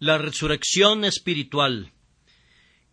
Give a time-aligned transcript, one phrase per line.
[0.00, 1.90] La resurrección espiritual.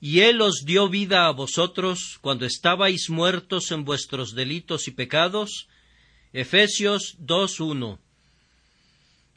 [0.01, 5.67] Y Él os dio vida a vosotros cuando estabais muertos en vuestros delitos y pecados.
[6.33, 7.99] Efesios 2.1.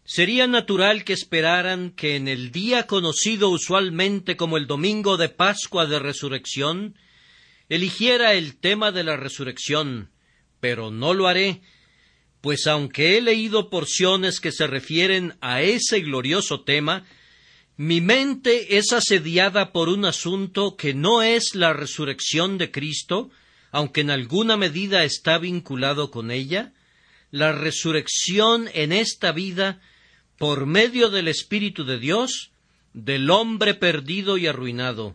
[0.02, 5.84] Sería natural que esperaran que en el día conocido usualmente como el domingo de Pascua
[5.84, 6.96] de Resurrección,
[7.68, 10.10] eligiera el tema de la resurrección,
[10.58, 11.60] pero no lo haré,
[12.40, 17.04] pues aunque he leído porciones que se refieren a ese glorioso tema,
[17.78, 23.30] mi mente es asediada por un asunto que no es la resurrección de Cristo,
[23.70, 26.72] aunque en alguna medida está vinculado con ella,
[27.30, 29.80] la resurrección en esta vida
[30.38, 32.50] por medio del Espíritu de Dios
[32.94, 35.14] del hombre perdido y arruinado.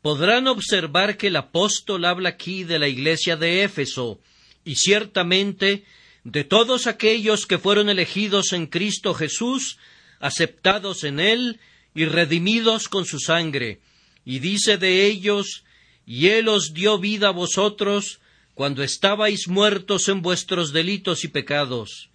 [0.00, 4.20] Podrán observar que el apóstol habla aquí de la iglesia de Éfeso,
[4.64, 5.84] y ciertamente
[6.22, 9.76] de todos aquellos que fueron elegidos en Cristo Jesús,
[10.18, 11.60] aceptados en Él
[11.94, 13.80] y redimidos con su sangre,
[14.24, 15.64] y dice de ellos,
[16.06, 18.20] y Él os dio vida a vosotros
[18.54, 22.10] cuando estabais muertos en vuestros delitos y pecados.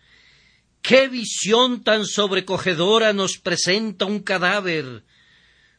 [0.81, 5.03] ¡Qué visión tan sobrecogedora nos presenta un cadáver!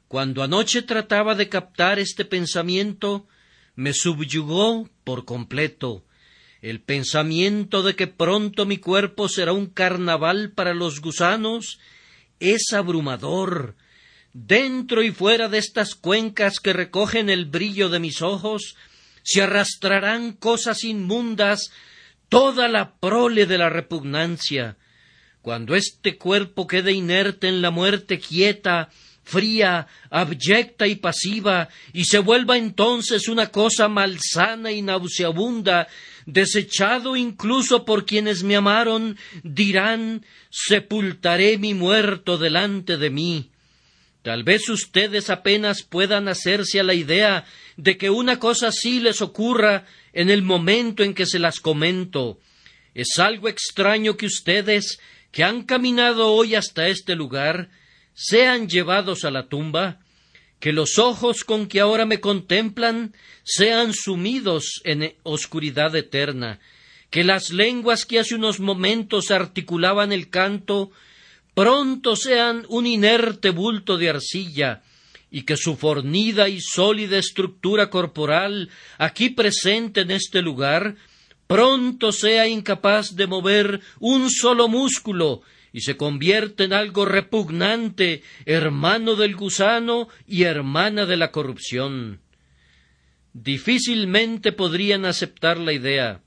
[0.08, 3.26] Cuando anoche trataba de captar este pensamiento,
[3.76, 6.04] me subyugó por completo
[6.62, 11.78] el pensamiento de que pronto mi cuerpo será un carnaval para los gusanos
[12.38, 13.76] es abrumador.
[14.32, 18.76] Dentro y fuera de estas cuencas que recogen el brillo de mis ojos,
[19.22, 21.70] se arrastrarán cosas inmundas,
[22.28, 24.76] toda la prole de la repugnancia.
[25.42, 28.90] Cuando este cuerpo quede inerte en la muerte quieta,
[29.24, 35.88] fría, abyecta y pasiva, y se vuelva entonces una cosa malsana y nauseabunda,
[36.26, 43.50] desechado incluso por quienes me amaron, dirán sepultaré mi muerto delante de mí.
[44.22, 49.22] Tal vez ustedes apenas puedan hacerse a la idea de que una cosa así les
[49.22, 52.38] ocurra en el momento en que se las comento.
[52.94, 55.00] Es algo extraño que ustedes,
[55.32, 57.70] que han caminado hoy hasta este lugar,
[58.12, 60.00] sean llevados a la tumba,
[60.58, 66.60] que los ojos con que ahora me contemplan sean sumidos en oscuridad eterna,
[67.08, 70.90] que las lenguas que hace unos momentos articulaban el canto
[71.54, 74.82] pronto sean un inerte bulto de arcilla,
[75.30, 78.68] y que su fornida y sólida estructura corporal,
[78.98, 80.96] aquí presente en este lugar,
[81.46, 89.14] pronto sea incapaz de mover un solo músculo, y se convierte en algo repugnante, hermano
[89.14, 92.20] del gusano y hermana de la corrupción.
[93.32, 96.22] Difícilmente podrían aceptar la idea.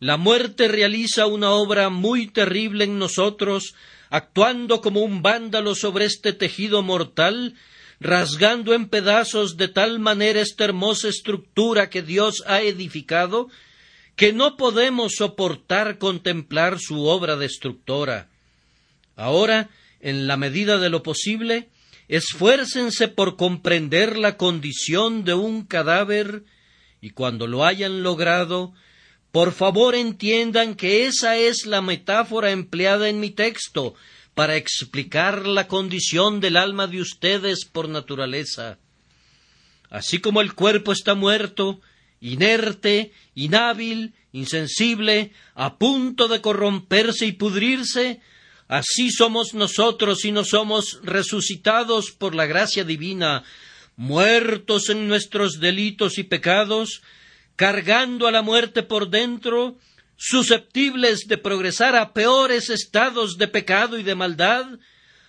[0.00, 3.74] La muerte realiza una obra muy terrible en nosotros,
[4.14, 7.56] actuando como un vándalo sobre este tejido mortal,
[7.98, 13.48] rasgando en pedazos de tal manera esta hermosa estructura que Dios ha edificado,
[14.14, 18.28] que no podemos soportar contemplar su obra destructora.
[19.16, 21.68] Ahora, en la medida de lo posible,
[22.06, 26.44] esfuércense por comprender la condición de un cadáver
[27.00, 28.74] y cuando lo hayan logrado,
[29.34, 33.96] por favor entiendan que esa es la metáfora empleada en mi texto
[34.32, 38.78] para explicar la condición del alma de ustedes por naturaleza.
[39.90, 41.80] Así como el cuerpo está muerto,
[42.20, 48.20] inerte, inhábil, insensible, a punto de corromperse y pudrirse,
[48.68, 53.42] así somos nosotros si no somos resucitados por la gracia divina,
[53.96, 57.02] muertos en nuestros delitos y pecados,
[57.56, 59.78] cargando a la muerte por dentro,
[60.16, 64.66] susceptibles de progresar a peores estados de pecado y de maldad,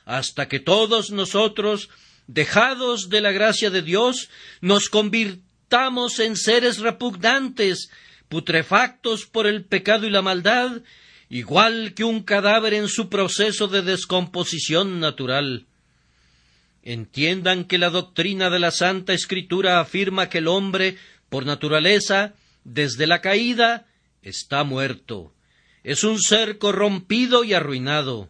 [0.06, 1.90] hasta que todos nosotros,
[2.28, 4.30] dejados de la gracia de Dios,
[4.62, 7.90] nos convirtamos en seres repugnantes,
[8.30, 10.82] putrefactos por el pecado y la maldad,
[11.30, 15.66] igual que un cadáver en su proceso de descomposición natural.
[16.84, 20.98] Entiendan que la doctrina de la Santa Escritura afirma que el hombre,
[21.36, 22.34] por naturaleza,
[22.64, 23.88] desde la caída,
[24.22, 25.34] está muerto.
[25.84, 28.30] Es un ser corrompido y arruinado.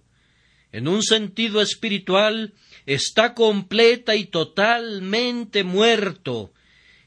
[0.72, 2.56] En un sentido espiritual,
[2.88, 6.52] está completa y totalmente muerto,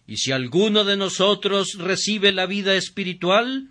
[0.07, 3.69] y si alguno de nosotros recibe la vida espiritual,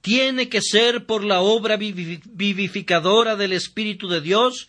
[0.00, 4.66] tiene que ser por la obra vivificadora del Espíritu de Dios,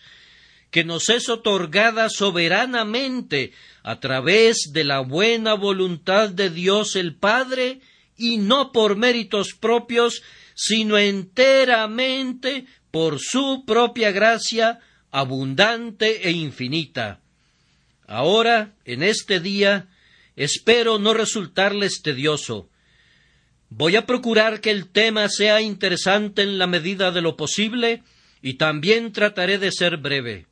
[0.70, 7.82] que nos es otorgada soberanamente a través de la buena voluntad de Dios el Padre,
[8.18, 10.22] y no por méritos propios,
[10.54, 14.80] sino enteramente por su propia gracia,
[15.10, 17.20] abundante e infinita.
[18.06, 19.88] Ahora, en este día,
[20.36, 22.70] espero no resultarles tedioso.
[23.70, 28.04] Voy a procurar que el tema sea interesante en la medida de lo posible
[28.42, 30.46] y también trataré de ser breve.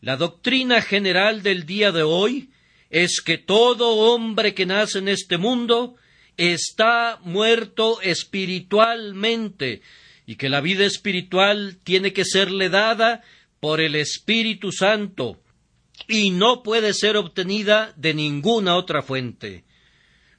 [0.00, 2.50] La doctrina general del día de hoy
[2.90, 5.96] es que todo hombre que nace en este mundo
[6.36, 9.82] está muerto espiritualmente
[10.26, 13.22] y que la vida espiritual tiene que serle dada
[13.60, 15.40] por el Espíritu Santo
[16.08, 19.64] y no puede ser obtenida de ninguna otra fuente.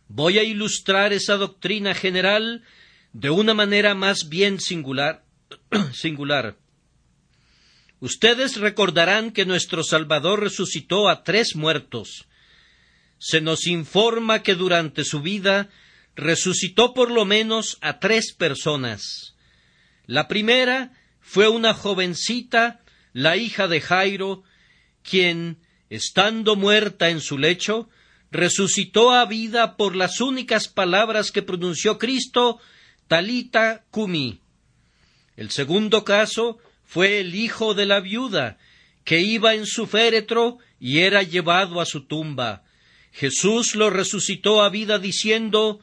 [0.08, 2.64] Voy a ilustrar esa doctrina general
[3.12, 5.26] de una manera más bien singular.
[5.94, 6.56] singular.
[8.00, 12.28] Ustedes recordarán que nuestro Salvador resucitó a tres muertos.
[13.18, 15.70] Se nos informa que durante su vida
[16.16, 19.36] resucitó por lo menos a tres personas.
[20.06, 22.82] La primera fue una jovencita,
[23.14, 24.44] la hija de Jairo,
[25.02, 25.58] quien,
[25.90, 27.90] estando muerta en su lecho,
[28.30, 32.60] resucitó a vida por las únicas palabras que pronunció Cristo,
[33.08, 34.42] Talita Kumi.
[35.36, 38.58] El segundo caso fue el hijo de la viuda,
[39.04, 42.64] que iba en su féretro y era llevado a su tumba.
[43.12, 45.82] Jesús lo resucitó a vida diciendo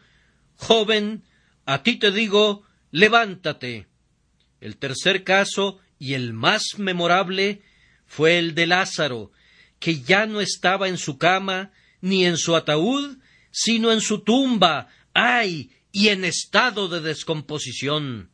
[0.56, 1.22] Joven,
[1.66, 3.86] a ti te digo, levántate.
[4.60, 7.62] El tercer caso, y el más memorable,
[8.06, 9.30] fue el de Lázaro,
[9.78, 11.70] que ya no estaba en su cama,
[12.00, 13.18] ni en su ataúd,
[13.50, 18.30] sino en su tumba, ay, y en estado de descomposición.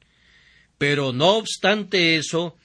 [0.79, 2.57] Pero no obstante eso,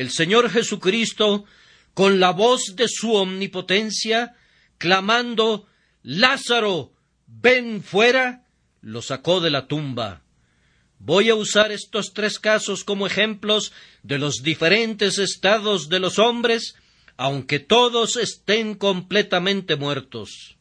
[0.00, 1.44] el Señor Jesucristo,
[1.92, 4.34] con la voz de su omnipotencia,
[4.78, 5.66] clamando
[6.02, 6.94] Lázaro,
[7.26, 8.46] ven fuera,
[8.80, 10.22] lo sacó de la tumba.
[10.98, 16.76] Voy a usar estos tres casos como ejemplos de los diferentes estados de los hombres,
[17.18, 20.56] aunque todos estén completamente muertos.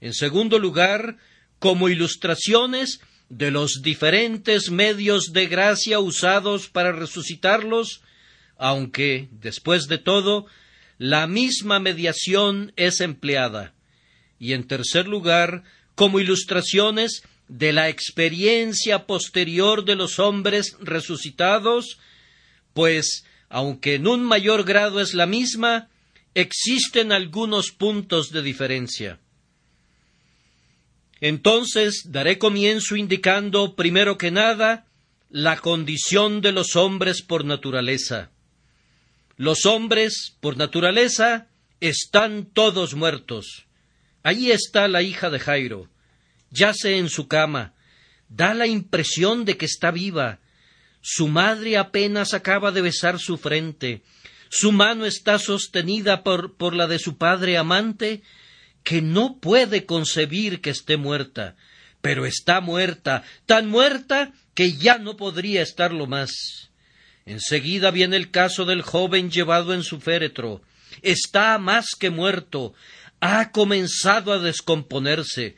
[0.00, 1.18] En segundo lugar,
[1.58, 8.00] como ilustraciones de los diferentes medios de gracia usados para resucitarlos,
[8.58, 10.46] aunque, después de todo,
[10.98, 13.72] la misma mediación es empleada.
[14.38, 15.62] Y en tercer lugar,
[15.94, 21.98] como ilustraciones de la experiencia posterior de los hombres resucitados,
[22.74, 25.88] pues, aunque en un mayor grado es la misma,
[26.34, 29.18] existen algunos puntos de diferencia.
[31.20, 34.86] Entonces daré comienzo indicando, primero que nada,
[35.30, 38.30] la condición de los hombres por naturaleza.
[39.38, 41.48] Los hombres, por naturaleza,
[41.80, 43.64] están todos muertos.
[44.22, 45.88] Allí está la hija de Jairo
[46.50, 47.74] yace en su cama,
[48.28, 50.40] da la impresión de que está viva.
[51.00, 54.02] Su madre apenas acaba de besar su frente,
[54.50, 58.22] su mano está sostenida por, por la de su padre amante,
[58.82, 61.56] que no puede concebir que esté muerta,
[62.00, 66.67] pero está muerta, tan muerta que ya no podría estarlo más.
[67.28, 70.62] Enseguida viene el caso del joven llevado en su féretro.
[71.02, 72.72] Está más que muerto,
[73.20, 75.54] ha comenzado a descomponerse,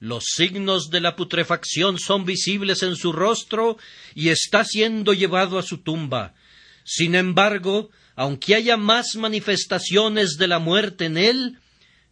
[0.00, 3.78] los signos de la putrefacción son visibles en su rostro
[4.14, 6.34] y está siendo llevado a su tumba.
[6.84, 11.58] Sin embargo, aunque haya más manifestaciones de la muerte en él,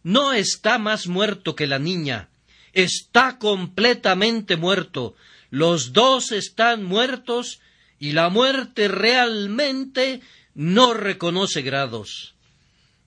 [0.01, 2.29] no está más muerto que la niña.
[2.73, 5.13] Está completamente muerto.
[5.51, 7.59] Los dos están muertos
[8.03, 10.19] y la muerte realmente
[10.53, 12.35] no reconoce grados.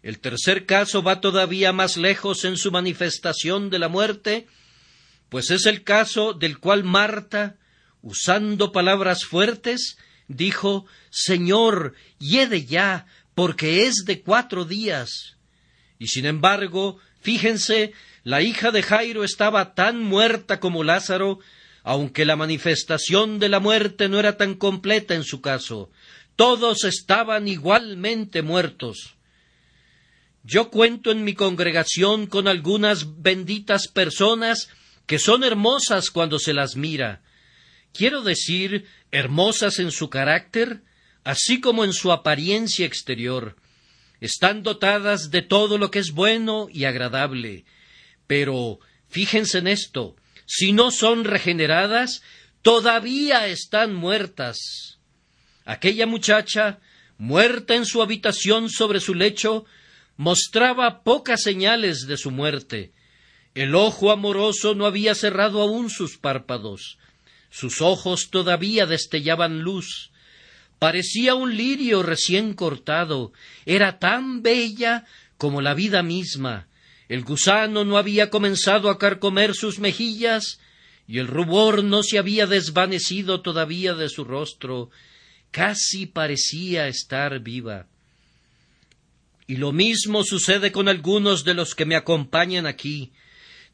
[0.03, 4.47] El tercer caso va todavía más lejos en su manifestación de la muerte
[5.29, 7.57] pues es el caso del cual Marta,
[8.03, 9.99] usando palabras fuertes,
[10.29, 15.37] dijo Señor, yede ya, porque es de cuatro días.
[15.99, 21.41] Y sin embargo, fíjense, la hija de Jairo estaba tan muerta como Lázaro,
[21.87, 25.89] aunque la manifestación de la muerte no era tan completa en su caso.
[26.35, 29.15] Todos estaban igualmente muertos.
[30.43, 34.69] Yo cuento en mi congregación con algunas benditas personas
[35.07, 37.23] que son hermosas cuando se las mira.
[37.93, 40.83] Quiero decir, hermosas en su carácter,
[41.23, 43.55] así como en su apariencia exterior.
[44.21, 47.65] Están dotadas de todo lo que es bueno y agradable.
[48.27, 50.17] Pero fíjense en esto,
[50.47, 52.23] si no son regeneradas,
[52.63, 54.99] todavía están muertas.
[55.65, 56.79] Aquella muchacha,
[57.19, 59.65] muerta en su habitación sobre su lecho,
[60.17, 62.93] mostraba pocas señales de su muerte,
[63.57, 66.99] el ojo amoroso no había cerrado aún sus párpados.
[67.49, 70.11] Sus ojos todavía destellaban luz.
[70.79, 73.33] Parecía un lirio recién cortado,
[73.65, 75.07] era tan bella
[75.39, 76.69] como la vida misma.
[77.09, 80.59] El gusano no había comenzado a carcomer sus mejillas,
[81.07, 84.91] y el rubor no se había desvanecido todavía de su rostro,
[85.51, 87.87] casi parecía estar viva.
[89.47, 93.13] Y lo mismo sucede con algunos de los que me acompañan aquí.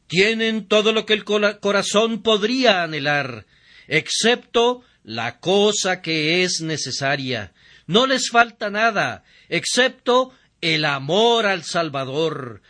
[0.07, 3.47] Tienen todo lo que el corazón podría anhelar,
[3.87, 7.53] excepto la cosa que es necesaria.
[7.87, 12.61] No les falta nada, excepto el amor al Salvador,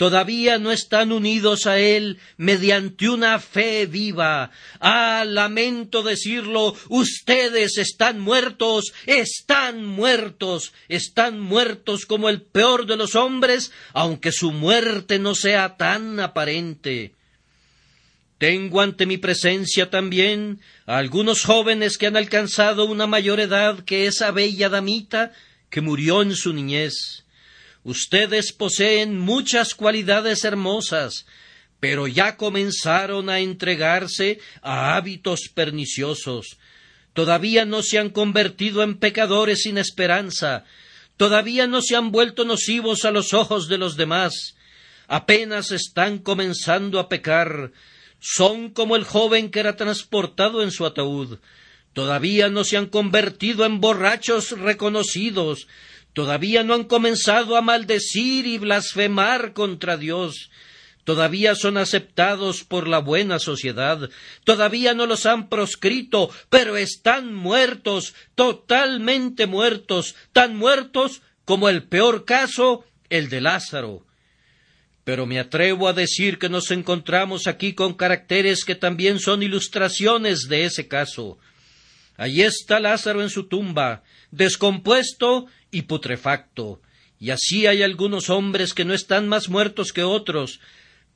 [0.00, 4.50] todavía no están unidos a Él mediante una fe viva.
[4.80, 13.14] Ah, lamento decirlo, ustedes están muertos, están muertos, están muertos como el peor de los
[13.14, 17.12] hombres, aunque su muerte no sea tan aparente.
[18.38, 24.06] Tengo ante mi presencia también a algunos jóvenes que han alcanzado una mayor edad que
[24.06, 25.32] esa bella damita
[25.68, 27.26] que murió en su niñez.
[27.82, 31.26] Ustedes poseen muchas cualidades hermosas,
[31.80, 36.58] pero ya comenzaron a entregarse a hábitos perniciosos.
[37.14, 40.64] Todavía no se han convertido en pecadores sin esperanza,
[41.16, 44.56] todavía no se han vuelto nocivos a los ojos de los demás,
[45.08, 47.72] apenas están comenzando a pecar,
[48.20, 51.38] son como el joven que era transportado en su ataúd,
[51.94, 55.66] todavía no se han convertido en borrachos reconocidos,
[56.12, 60.50] Todavía no han comenzado a maldecir y blasfemar contra Dios.
[61.04, 64.10] Todavía son aceptados por la buena sociedad.
[64.44, 72.24] Todavía no los han proscrito, pero están muertos, totalmente muertos, tan muertos como el peor
[72.24, 74.06] caso, el de Lázaro.
[75.04, 80.46] Pero me atrevo a decir que nos encontramos aquí con caracteres que también son ilustraciones
[80.48, 81.38] de ese caso.
[82.16, 86.80] Allí está Lázaro en su tumba, descompuesto y putrefacto,
[87.18, 90.60] y así hay algunos hombres que no están más muertos que otros,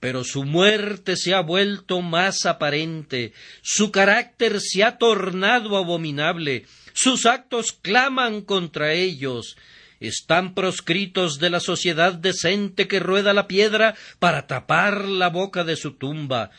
[0.00, 3.32] pero su muerte se ha vuelto más aparente,
[3.62, 9.56] su carácter se ha tornado abominable, sus actos claman contra ellos,
[10.00, 15.76] están proscritos de la sociedad decente que rueda la piedra para tapar la boca de
[15.76, 16.50] su tumba.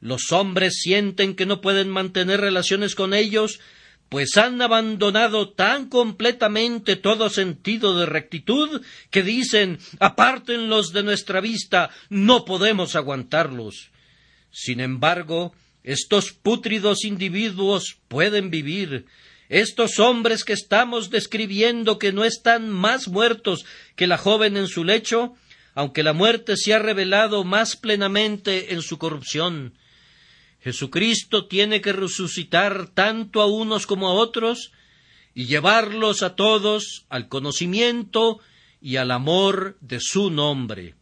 [0.00, 3.60] Los hombres sienten que no pueden mantener relaciones con ellos
[4.12, 11.88] pues han abandonado tan completamente todo sentido de rectitud que dicen apártenlos de nuestra vista,
[12.10, 13.90] no podemos aguantarlos.
[14.50, 19.06] Sin embargo, estos pútridos individuos pueden vivir,
[19.48, 23.64] estos hombres que estamos describiendo que no están más muertos
[23.96, 25.36] que la joven en su lecho,
[25.74, 29.72] aunque la muerte se ha revelado más plenamente en su corrupción,
[30.62, 34.72] Jesucristo tiene que resucitar tanto a unos como a otros
[35.34, 38.38] y llevarlos a todos al conocimiento
[38.80, 40.94] y al amor de su nombre.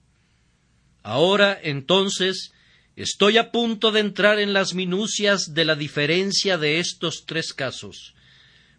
[1.02, 2.52] Ahora, entonces,
[2.96, 8.14] estoy a punto de entrar en las minucias de la diferencia de estos tres casos.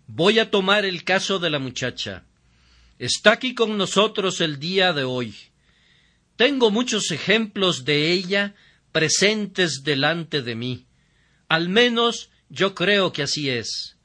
[0.07, 2.25] Voy a tomar el caso de la muchacha.
[2.97, 5.35] Está aquí con nosotros el día de hoy.
[6.37, 8.55] Tengo muchos ejemplos de ella
[8.91, 10.85] presentes delante de mí.
[11.47, 13.97] Al menos yo creo que así es.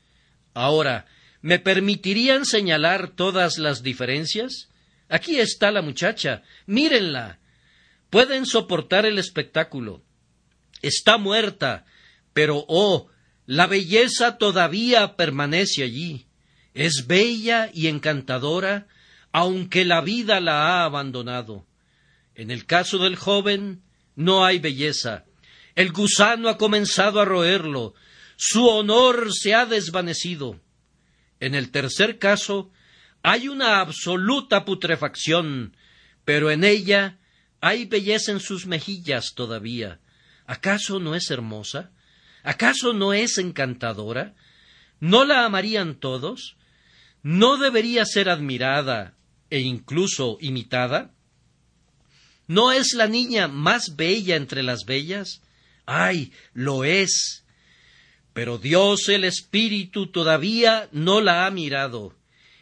[0.54, 1.06] Ahora,
[1.42, 4.68] ¿me permitirían señalar todas las diferencias?
[5.08, 6.42] Aquí está la muchacha.
[6.66, 7.38] Mírenla.
[8.10, 10.02] Pueden soportar el espectáculo.
[10.82, 11.84] Está muerta,
[12.32, 13.08] pero oh,
[13.46, 16.26] la belleza todavía permanece allí.
[16.74, 18.86] Es bella y encantadora,
[19.32, 21.66] aunque la vida la ha abandonado.
[22.34, 23.82] En el caso del joven,
[24.16, 25.24] no hay belleza.
[25.74, 27.94] El gusano ha comenzado a roerlo.
[28.36, 30.58] Su honor se ha desvanecido.
[31.38, 32.72] En el tercer caso,
[33.22, 35.76] hay una absoluta putrefacción,
[36.24, 37.18] pero en ella
[37.60, 40.00] hay belleza en sus mejillas todavía.
[40.46, 41.90] ¿Acaso no es hermosa?
[42.42, 44.34] ¿Acaso no es encantadora?
[45.00, 46.56] ¿No la amarían todos?
[47.22, 49.14] ¿No debería ser admirada
[49.50, 51.15] e incluso imitada?
[52.46, 55.42] ¿No es la niña más bella entre las bellas?
[55.84, 57.44] ¡Ay, lo es!
[58.32, 62.14] Pero Dios el Espíritu todavía no la ha mirado.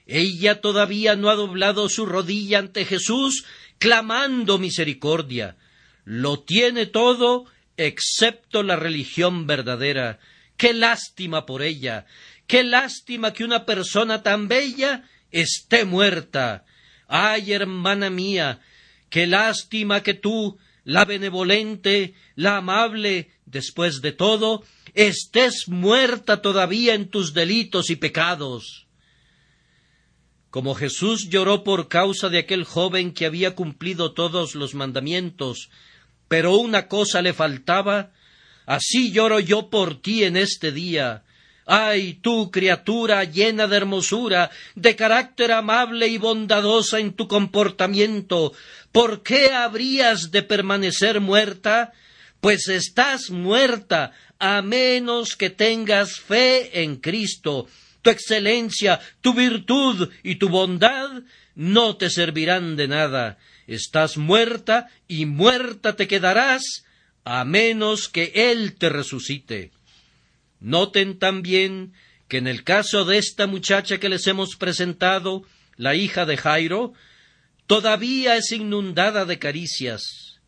[0.07, 3.45] Ella todavía no ha doblado su rodilla ante Jesús,
[3.79, 5.57] clamando misericordia.
[6.05, 10.21] Lo tiene todo excepto la religión verdadera.
[10.57, 12.07] Qué lástima por ella.
[12.47, 16.65] Qué lástima que una persona tan bella esté muerta.
[17.09, 18.61] Ay, hermana mía,
[19.15, 27.09] Qué lástima que tú, la benevolente, la amable, después de todo, estés muerta todavía en
[27.09, 28.89] tus delitos y pecados.
[30.51, 35.71] como Jesús lloró por causa de aquel joven que había cumplido todos los mandamientos,
[36.27, 38.11] pero una cosa le faltaba,
[38.67, 41.23] así lloro yo por ti en este día.
[41.67, 48.53] Ay, tú, criatura llena de hermosura, de carácter amable y bondadosa en tu comportamiento,
[48.93, 51.93] ¿por qué habrías de permanecer muerta?
[52.41, 57.67] Pues estás muerta, a menos que tengas fe en Cristo
[58.05, 61.23] tu excelencia, tu virtud y tu bondad
[61.55, 63.39] no te servirán de nada.
[63.67, 66.85] Estás muerta y muerta te quedarás,
[67.25, 69.71] a menos que Él te resucite.
[70.65, 71.93] Noten también
[72.27, 75.43] que en el caso de esta muchacha que les hemos presentado,
[75.77, 76.95] la hija de Jairo,
[77.67, 80.41] todavía es inundada de caricias.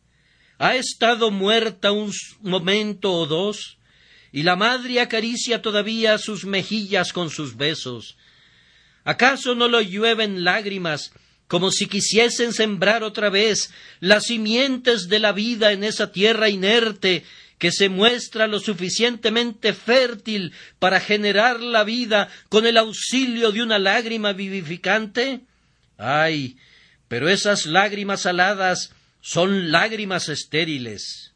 [0.57, 3.77] Ha estado muerta un momento o dos,
[4.31, 8.17] y la madre acaricia todavía sus mejillas con sus besos.
[9.03, 11.11] ¿Acaso no lo llueven lágrimas
[11.47, 17.23] como si quisiesen sembrar otra vez las simientes de la vida en esa tierra inerte
[17.57, 23.79] que se muestra lo suficientemente fértil para generar la vida con el auxilio de una
[23.79, 25.41] lágrima vivificante?
[25.97, 26.57] Ay,
[27.07, 31.33] pero esas lágrimas aladas son lágrimas estériles.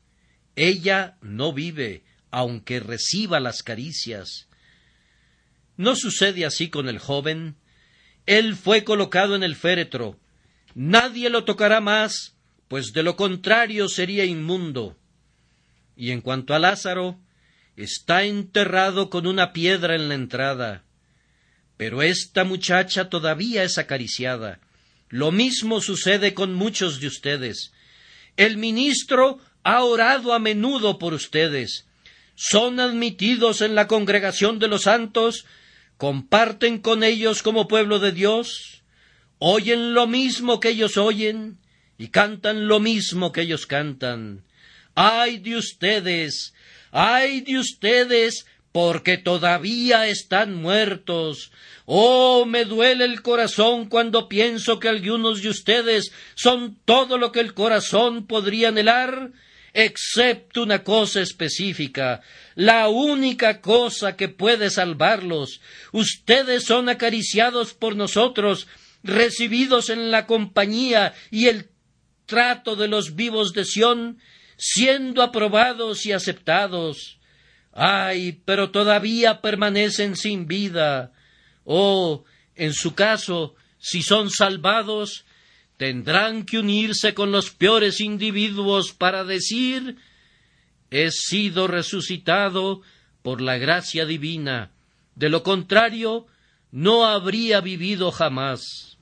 [0.55, 4.47] Ella no vive, aunque reciba las caricias.
[5.77, 7.55] No sucede así con el joven.
[8.27, 10.19] Él fue colocado en el féretro.
[10.75, 12.35] Nadie lo tocará más,
[12.67, 14.97] pues de lo contrario sería inmundo.
[15.95, 17.19] Y en cuanto a Lázaro,
[17.75, 20.83] está enterrado con una piedra en la entrada.
[21.77, 24.59] Pero esta muchacha todavía es acariciada.
[25.09, 27.73] Lo mismo sucede con muchos de ustedes.
[28.37, 31.87] El ministro ha orado a menudo por ustedes,
[32.35, 35.45] son admitidos en la congregación de los santos,
[35.97, 38.83] comparten con ellos como pueblo de Dios,
[39.37, 41.59] oyen lo mismo que ellos oyen
[41.97, 44.43] y cantan lo mismo que ellos cantan.
[44.95, 46.53] ¡Ay de ustedes!
[46.91, 48.45] ¡Ay de ustedes!
[48.71, 51.51] porque todavía están muertos.
[51.85, 57.41] Oh, me duele el corazón cuando pienso que algunos de ustedes son todo lo que
[57.41, 59.31] el corazón podría anhelar
[59.73, 62.21] excepto una cosa específica,
[62.55, 65.61] la única cosa que puede salvarlos.
[65.91, 68.67] Ustedes son acariciados por nosotros,
[69.03, 71.69] recibidos en la compañía y el
[72.25, 74.19] trato de los vivos de Sión,
[74.63, 77.17] siendo aprobados y aceptados.
[77.73, 81.13] Ay, pero todavía permanecen sin vida.
[81.65, 85.25] Oh, en su caso, si son salvados,
[85.77, 89.97] tendrán que unirse con los peores individuos para decir
[90.91, 92.81] he sido resucitado
[93.23, 94.69] por la gracia divina.
[95.15, 96.27] De lo contrario,
[96.71, 98.99] no habría vivido jamás.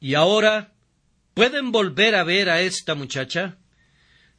[0.00, 0.72] Y ahora,
[1.36, 3.58] ¿pueden volver a ver a esta muchacha?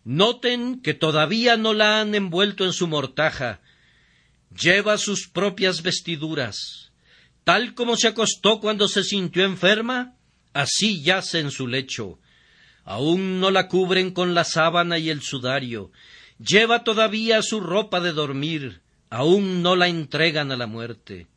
[0.03, 3.61] Noten que todavía no la han envuelto en su mortaja.
[4.49, 6.91] Lleva sus propias vestiduras.
[7.43, 10.15] Tal como se acostó cuando se sintió enferma,
[10.53, 12.17] así yace en su lecho.
[12.83, 15.91] Aún no la cubren con la sábana y el sudario.
[16.39, 18.81] Lleva todavía su ropa de dormir.
[19.11, 21.27] Aún no la entregan a la muerte.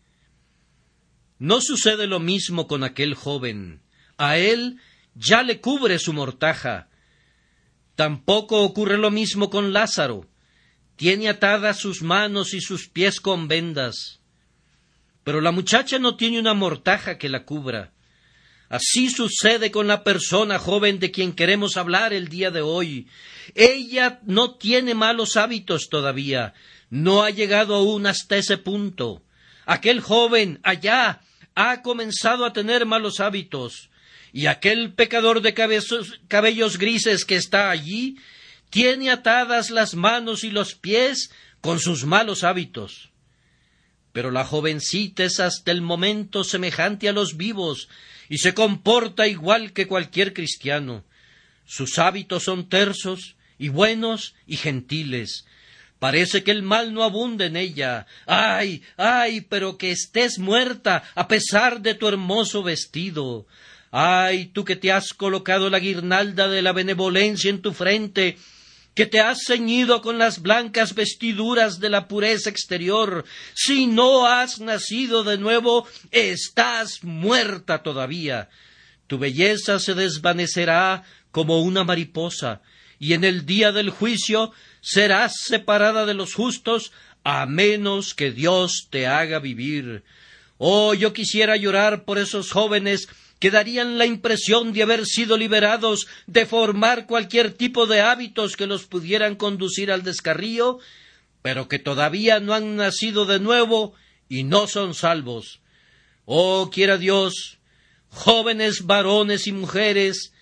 [1.38, 3.82] No sucede lo mismo con aquel joven.
[4.16, 4.80] A él
[5.14, 6.88] ya le cubre su mortaja.
[7.94, 10.26] Tampoco ocurre lo mismo con Lázaro.
[10.96, 14.20] Tiene atadas sus manos y sus pies con vendas.
[15.24, 17.92] Pero la muchacha no tiene una mortaja que la cubra.
[18.70, 23.08] Así sucede con la persona joven de quien queremos hablar el día de hoy.
[23.56, 26.54] Ella no tiene malos hábitos todavía,
[26.88, 29.24] no ha llegado aún hasta ese punto.
[29.66, 31.20] Aquel joven allá
[31.56, 33.89] ha comenzado a tener malos hábitos,
[34.32, 38.16] y aquel pecador de cabellos grises que está allí
[38.70, 43.10] tiene atadas las manos y los pies con sus malos hábitos.
[44.12, 47.88] Pero la jovencita es hasta el momento semejante a los vivos,
[48.28, 51.04] y se comporta igual que cualquier cristiano.
[51.66, 55.46] Sus hábitos son tersos y buenos y gentiles.
[55.98, 58.06] Parece que el mal no abunda en ella.
[58.26, 63.46] Ay, ay, pero que estés muerta a pesar de tu hermoso vestido.
[63.90, 68.36] Ay, tú que te has colocado la guirnalda de la benevolencia en tu frente
[68.94, 73.24] que te has ceñido con las blancas vestiduras de la pureza exterior,
[73.54, 78.50] si no has nacido de nuevo, estás muerta todavía.
[79.06, 82.62] Tu belleza se desvanecerá como una mariposa,
[82.98, 88.88] y en el día del juicio serás separada de los justos, a menos que Dios
[88.90, 90.04] te haga vivir.
[90.58, 93.08] Oh, yo quisiera llorar por esos jóvenes
[93.40, 98.66] que darían la impresión de haber sido liberados de formar cualquier tipo de hábitos que
[98.66, 100.78] los pudieran conducir al descarrío,
[101.40, 103.94] pero que todavía no han nacido de nuevo
[104.28, 105.60] y no son salvos.
[106.26, 107.58] Oh, quiera Dios,
[108.10, 110.32] jóvenes varones y mujeres,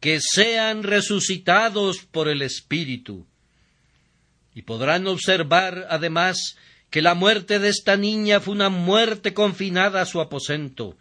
[0.00, 3.26] que sean resucitados por el Espíritu.
[4.54, 6.56] Y podrán observar, además,
[6.88, 10.96] que la muerte de esta niña fue una muerte confinada a su aposento,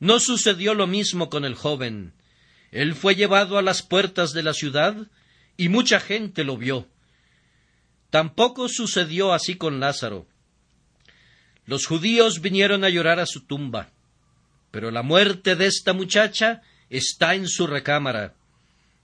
[0.00, 2.12] no sucedió lo mismo con el joven.
[2.70, 4.96] Él fue llevado a las puertas de la ciudad
[5.56, 6.88] y mucha gente lo vio.
[8.10, 10.26] Tampoco sucedió así con Lázaro.
[11.66, 13.90] Los judíos vinieron a llorar a su tumba,
[14.70, 18.34] pero la muerte de esta muchacha está en su recámara.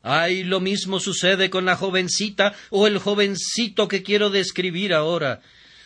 [0.03, 5.43] Ay, lo mismo sucede con la jovencita o el jovencito que quiero describir ahora.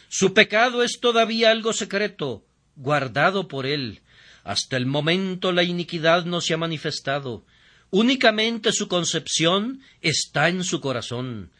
[0.08, 2.44] Su pecado es todavía algo secreto,
[2.76, 4.00] guardado por él.
[4.44, 7.44] Hasta el momento la iniquidad no se ha manifestado.
[7.90, 11.50] Únicamente su concepción está en su corazón.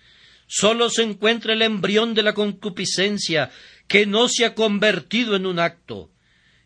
[0.46, 3.50] Sólo se encuentra el embrión de la concupiscencia,
[3.88, 6.10] que no se ha convertido en un acto.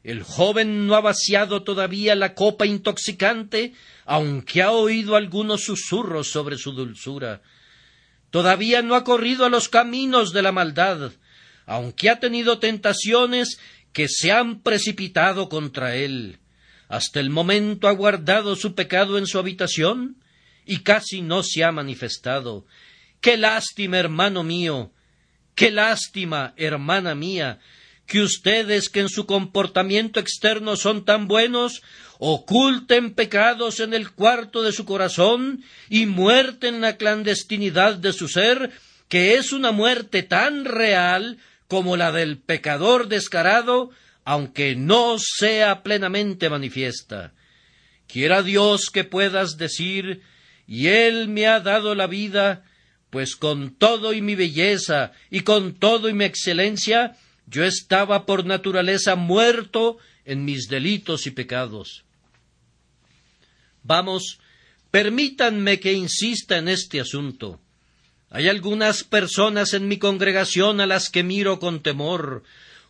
[0.03, 6.57] El joven no ha vaciado todavía la copa intoxicante, aunque ha oído algunos susurros sobre
[6.57, 7.43] su dulzura.
[8.31, 11.13] Todavía no ha corrido a los caminos de la maldad,
[11.67, 13.59] aunque ha tenido tentaciones
[13.99, 16.39] que se han precipitado contra él.
[16.87, 20.23] Hasta el momento ha guardado su pecado en su habitación
[20.65, 22.65] y casi no se ha manifestado.
[23.21, 24.93] Qué lástima, hermano mío,
[25.57, 27.59] qué lástima, hermana mía,
[28.07, 31.83] que ustedes que en su comportamiento externo son tan buenos,
[32.21, 38.71] oculten pecados en el cuarto de su corazón y muerten la clandestinidad de su ser,
[39.09, 43.91] que es una muerte tan real como la del pecador descarado,
[44.25, 47.33] aunque no sea plenamente manifiesta.
[48.07, 50.23] Quiera Dios que puedas decir,
[50.67, 52.65] y Él me ha dado la vida,
[53.11, 58.45] pues con todo y mi belleza y con todo y mi excelencia, yo estaba por
[58.45, 62.05] naturaleza muerto en mis delitos y pecados.
[63.83, 64.39] Vamos,
[64.91, 67.61] permítanme que insista en este asunto.
[68.31, 72.43] Hay algunas personas en mi congregación a las que miro con temor.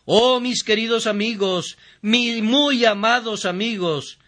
[0.03, 4.19] Oh, mis queridos amigos, mis muy amados amigos,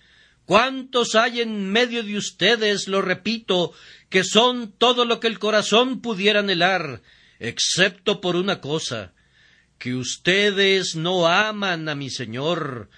[0.46, 3.74] cuántos hay en medio de ustedes, lo repito,
[4.10, 7.02] que son todo lo que el corazón pudiera anhelar,
[7.40, 9.14] excepto por una cosa,
[9.80, 12.90] que ustedes no aman a mi Señor.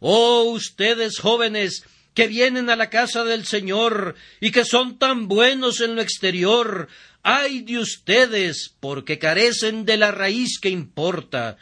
[0.00, 5.80] Oh, ustedes jóvenes, que vienen a la casa del Señor y que son tan buenos
[5.80, 6.88] en lo exterior,
[7.24, 11.56] ay de ustedes, porque carecen de la raíz que importa.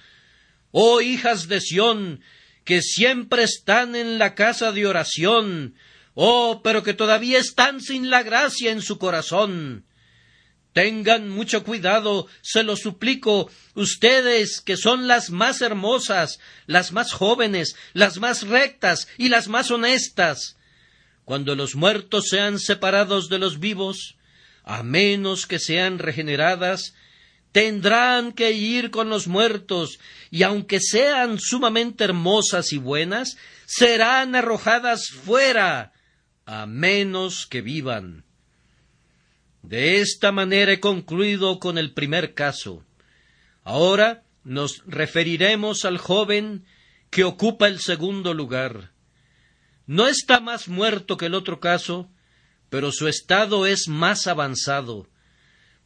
[0.73, 2.21] Oh hijas de Sión,
[2.65, 5.75] que siempre están en la casa de oración,
[6.15, 9.87] oh, pero que todavía están sin la gracia en su corazón.
[10.73, 17.77] Tengan mucho cuidado, se lo suplico, ustedes que son las más hermosas, las más jóvenes,
[17.93, 20.57] las más rectas y las más honestas.
[21.25, 24.17] Cuando los muertos sean separados de los vivos,
[24.65, 26.95] a menos que sean regeneradas,
[27.53, 29.99] tendrán que ir con los muertos,
[30.31, 35.93] y aunque sean sumamente hermosas y buenas, serán arrojadas fuera,
[36.47, 38.25] a menos que vivan.
[39.63, 42.85] De esta manera he concluido con el primer caso.
[43.63, 46.65] Ahora nos referiremos al joven
[47.11, 48.93] que ocupa el segundo lugar.
[49.87, 52.11] No está más muerto que el otro caso,
[52.73, 55.07] pero su estado es más avanzado.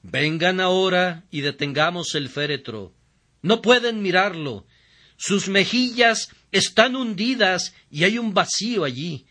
[0.04, 2.94] Vengan ahora y detengamos el féretro.
[3.42, 4.68] No pueden mirarlo.
[5.16, 9.26] Sus mejillas están hundidas y hay un vacío allí.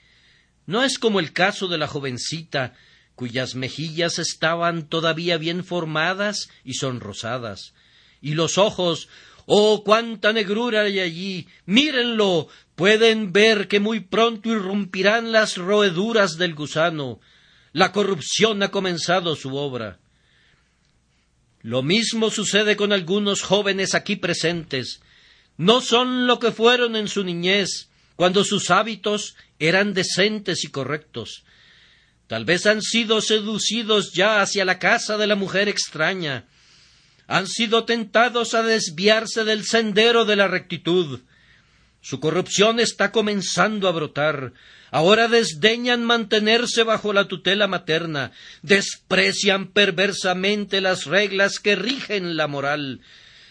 [0.65, 2.73] No es como el caso de la jovencita,
[3.15, 7.73] cuyas mejillas estaban todavía bien formadas y sonrosadas.
[8.19, 9.07] Y los ojos,
[9.45, 11.47] oh cuánta negrura hay allí.
[11.65, 12.49] Mírenlo.
[12.75, 17.21] Pueden ver que muy pronto irrumpirán las roeduras del gusano.
[17.75, 19.99] La corrupción ha comenzado su obra.
[21.61, 25.01] Lo mismo sucede con algunos jóvenes aquí presentes.
[25.57, 31.43] No son lo que fueron en su niñez, cuando sus hábitos eran decentes y correctos.
[32.27, 36.45] Tal vez han sido seducidos ya hacia la casa de la mujer extraña.
[37.27, 41.23] Han sido tentados a desviarse del sendero de la rectitud.
[41.99, 44.53] Su corrupción está comenzando a brotar.
[44.95, 48.31] Ahora desdeñan mantenerse bajo la tutela materna,
[48.61, 53.01] desprecian perversamente las reglas que rigen la moral.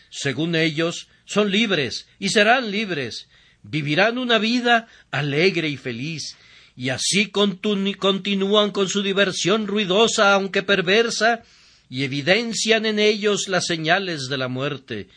[0.09, 3.29] Según ellos, son libres y serán libres,
[3.63, 6.35] vivirán una vida alegre y feliz,
[6.77, 11.43] y así continúan con su diversión ruidosa aunque perversa,
[11.91, 15.09] y evidencian en ellos las señales de la muerte.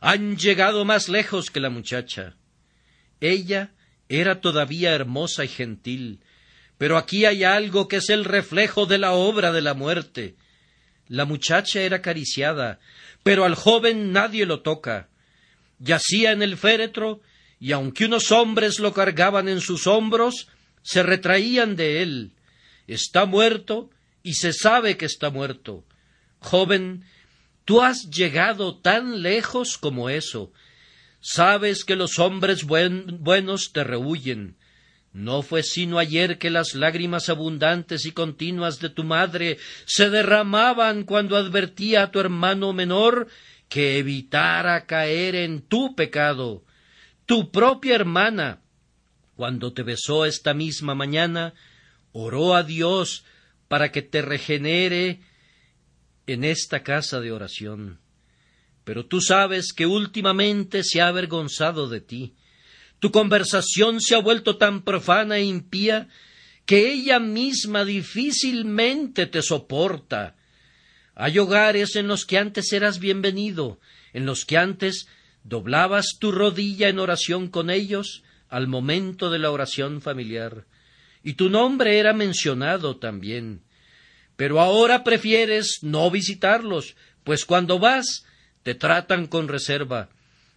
[0.00, 2.36] Han llegado más lejos que la muchacha.
[3.22, 3.71] Ella
[4.20, 6.20] era todavía hermosa y gentil,
[6.76, 10.36] pero aquí hay algo que es el reflejo de la obra de la muerte.
[11.08, 12.78] La muchacha era acariciada,
[13.22, 15.08] pero al joven nadie lo toca.
[15.78, 17.20] Yacía en el féretro,
[17.58, 20.48] y aunque unos hombres lo cargaban en sus hombros,
[20.82, 22.32] se retraían de él.
[22.86, 23.90] Está muerto,
[24.22, 25.84] y se sabe que está muerto.
[26.40, 27.04] Joven,
[27.64, 30.52] tú has llegado tan lejos como eso.
[31.22, 34.56] Sabes que los hombres buenos te rehuyen.
[35.12, 41.04] No fue sino ayer que las lágrimas abundantes y continuas de tu madre se derramaban
[41.04, 43.28] cuando advertía a tu hermano menor
[43.68, 46.64] que evitara caer en tu pecado.
[47.24, 48.60] Tu propia hermana,
[49.36, 51.54] cuando te besó esta misma mañana,
[52.10, 53.24] oró a Dios
[53.68, 55.20] para que te regenere
[56.26, 58.01] en esta casa de oración.
[58.84, 62.34] Pero tú sabes que últimamente se ha avergonzado de ti.
[62.98, 66.08] Tu conversación se ha vuelto tan profana e impía
[66.66, 70.36] que ella misma difícilmente te soporta.
[71.14, 73.80] Hay hogares en los que antes eras bienvenido,
[74.12, 75.06] en los que antes
[75.44, 80.66] doblabas tu rodilla en oración con ellos al momento de la oración familiar,
[81.24, 83.62] y tu nombre era mencionado también.
[84.36, 88.24] Pero ahora prefieres no visitarlos, pues cuando vas
[88.62, 90.08] te tratan con reserva.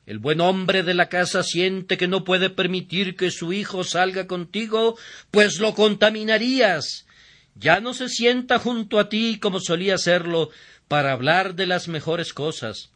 [0.05, 4.27] El buen hombre de la casa siente que no puede permitir que su hijo salga
[4.27, 4.97] contigo,
[5.31, 7.07] pues lo contaminarías.
[7.55, 10.51] Ya no se sienta junto a ti como solía hacerlo
[10.87, 12.91] para hablar de las mejores cosas.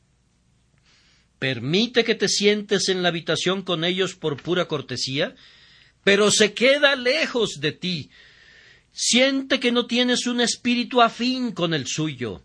[1.40, 5.34] Permite que te sientes en la habitación con ellos por pura cortesía,
[6.04, 8.12] pero se queda lejos de ti.
[8.92, 12.44] Siente que no tienes un espíritu afín con el suyo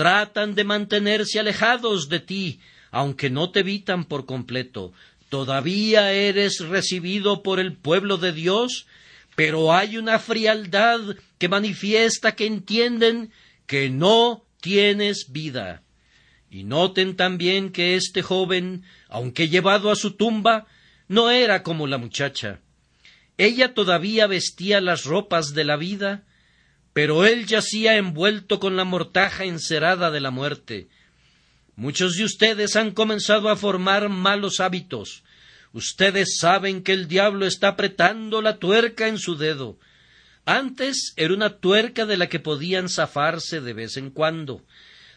[0.00, 2.60] tratan de mantenerse alejados de ti,
[2.90, 4.94] aunque no te evitan por completo.
[5.28, 8.86] Todavía eres recibido por el pueblo de Dios,
[9.36, 11.00] pero hay una frialdad
[11.36, 13.30] que manifiesta que entienden
[13.66, 15.82] que no tienes vida.
[16.50, 20.66] Y noten también que este joven, aunque llevado a su tumba,
[21.08, 22.60] no era como la muchacha.
[23.36, 26.24] Ella todavía vestía las ropas de la vida,
[26.92, 30.88] pero él yacía envuelto con la mortaja encerada de la muerte.
[31.76, 35.22] Muchos de ustedes han comenzado a formar malos hábitos.
[35.72, 39.78] Ustedes saben que el diablo está apretando la tuerca en su dedo.
[40.44, 44.64] Antes era una tuerca de la que podían zafarse de vez en cuando.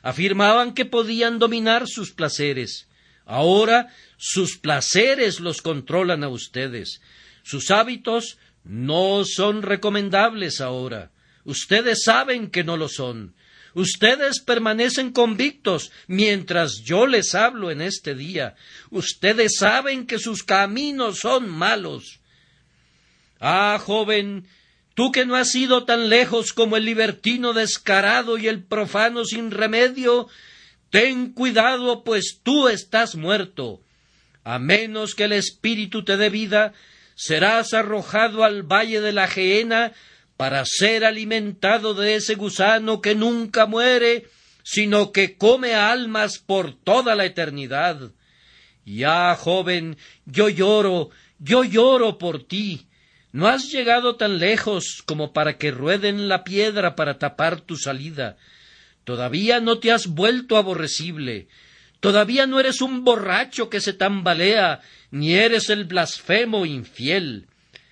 [0.04, 2.88] Afirmaban que podían dominar sus placeres.
[3.26, 7.02] Ahora sus placeres los controlan a ustedes.
[7.42, 11.12] Sus hábitos no son recomendables ahora.
[11.46, 13.34] Ustedes saben que no lo son.
[13.74, 18.56] Ustedes permanecen convictos mientras yo les hablo en este día.
[18.92, 22.20] Ustedes saben que sus caminos son malos.
[23.40, 24.48] Ah, joven,
[24.94, 29.50] tú que no has ido tan lejos como el libertino descarado y el profano sin
[29.50, 30.28] remedio,
[30.92, 33.82] ten cuidado, pues tú estás muerto.
[34.44, 36.74] A menos que el espíritu te dé vida,
[37.16, 39.94] serás arrojado al valle de la gehenna
[40.44, 44.28] para ser alimentado de ese gusano que nunca muere,
[44.62, 48.12] sino que come almas por toda la eternidad.
[48.84, 52.88] Ya, joven, yo lloro, yo lloro por ti.
[53.32, 58.36] No has llegado tan lejos como para que rueden la piedra para tapar tu salida.
[59.06, 61.48] Todavía no te has vuelto aborrecible.
[62.02, 67.48] Todavía no eres un borracho que se tambalea, ni eres el blasfemo infiel.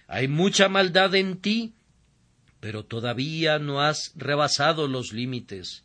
[0.10, 1.76] Hay mucha maldad en ti,
[2.62, 5.84] pero todavía no has rebasado los límites.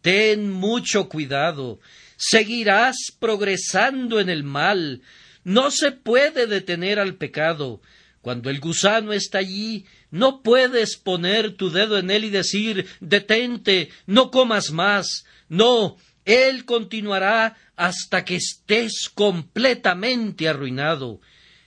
[0.00, 1.78] Ten mucho cuidado,
[2.16, 5.02] seguirás progresando en el mal,
[5.44, 7.80] no se puede detener al pecado.
[8.20, 13.90] Cuando el gusano está allí, no puedes poner tu dedo en él y decir detente,
[14.06, 15.24] no comas más.
[15.48, 21.20] No, él continuará hasta que estés completamente arruinado.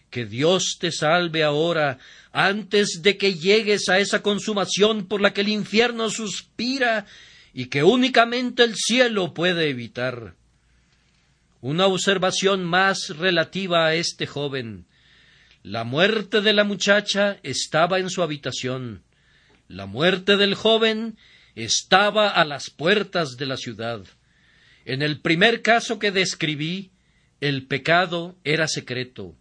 [0.10, 2.00] Que Dios te salve ahora
[2.32, 7.06] antes de que llegues a esa consumación por la que el infierno suspira
[7.54, 10.36] y que únicamente el cielo puede evitar.
[11.62, 14.86] Una observación más relativa a este joven.
[15.64, 19.04] La muerte de la muchacha estaba en su habitación.
[19.68, 21.18] La muerte del joven
[21.56, 24.06] estaba a las puertas de la ciudad.
[24.86, 26.92] En el primer caso que describí,
[27.42, 29.36] el pecado era secreto.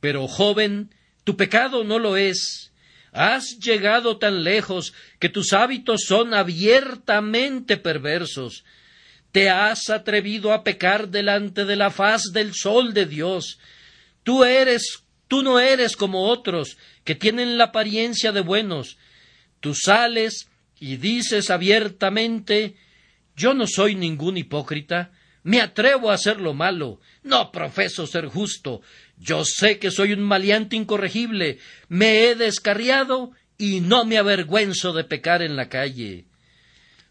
[0.00, 0.90] Pero, joven,
[1.24, 2.72] tu pecado no lo es.
[3.12, 8.64] Has llegado tan lejos que tus hábitos son abiertamente perversos.
[9.32, 13.58] Te has atrevido a pecar delante de la faz del sol de Dios.
[14.22, 18.96] Tú eres, tú no eres como otros que tienen la apariencia de buenos.
[19.60, 22.76] Tú sales y dices abiertamente
[23.36, 25.12] Yo no soy ningún hipócrita.
[25.42, 27.00] Me atrevo a hacer lo malo.
[27.22, 28.82] No profeso ser justo.
[29.20, 31.58] Yo sé que soy un maleante incorregible.
[31.88, 36.24] Me he descarriado y no me avergüenzo de pecar en la calle.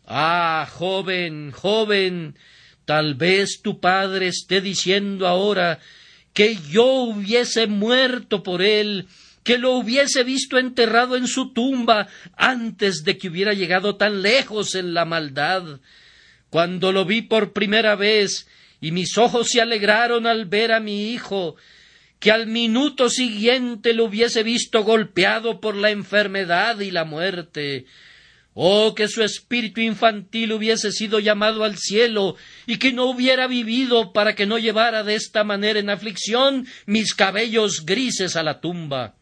[0.08, 2.36] Ah, joven, joven,
[2.86, 5.80] tal vez tu padre esté diciendo ahora
[6.34, 9.08] que yo hubiese muerto por él,
[9.44, 14.74] que lo hubiese visto enterrado en su tumba antes de que hubiera llegado tan lejos
[14.74, 15.80] en la maldad.
[16.50, 18.48] Cuando lo vi por primera vez
[18.82, 21.56] y mis ojos se alegraron al ver a mi hijo,
[22.20, 27.86] que al minuto siguiente lo hubiese visto golpeado por la enfermedad y la muerte.
[28.54, 34.12] Oh, que su espíritu infantil hubiese sido llamado al cielo y que no hubiera vivido
[34.12, 39.16] para que no llevara de esta manera en aflicción mis cabellos grises a la tumba.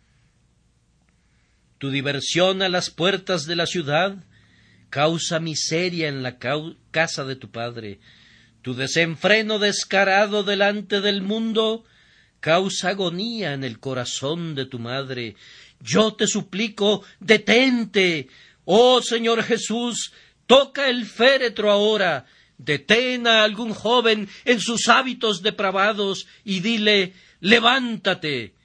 [1.78, 4.16] Tu diversión a las puertas de la ciudad
[4.90, 8.00] causa miseria en la casa de tu padre.
[8.64, 11.86] Tu desenfreno descarado delante del mundo
[12.40, 15.36] causa agonía en el corazón de tu madre.
[15.80, 18.28] Yo te suplico, detente.
[18.66, 20.12] Oh Señor Jesús,
[20.46, 22.26] toca el féretro ahora.
[22.58, 28.56] Detén a algún joven en sus hábitos depravados y dile levántate.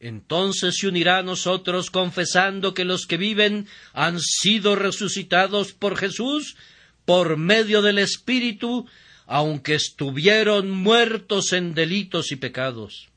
[0.00, 6.56] Entonces se unirá a nosotros confesando que los que viven han sido resucitados por Jesús
[7.04, 8.86] por medio del Espíritu,
[9.26, 13.08] aunque estuvieron muertos en delitos y pecados.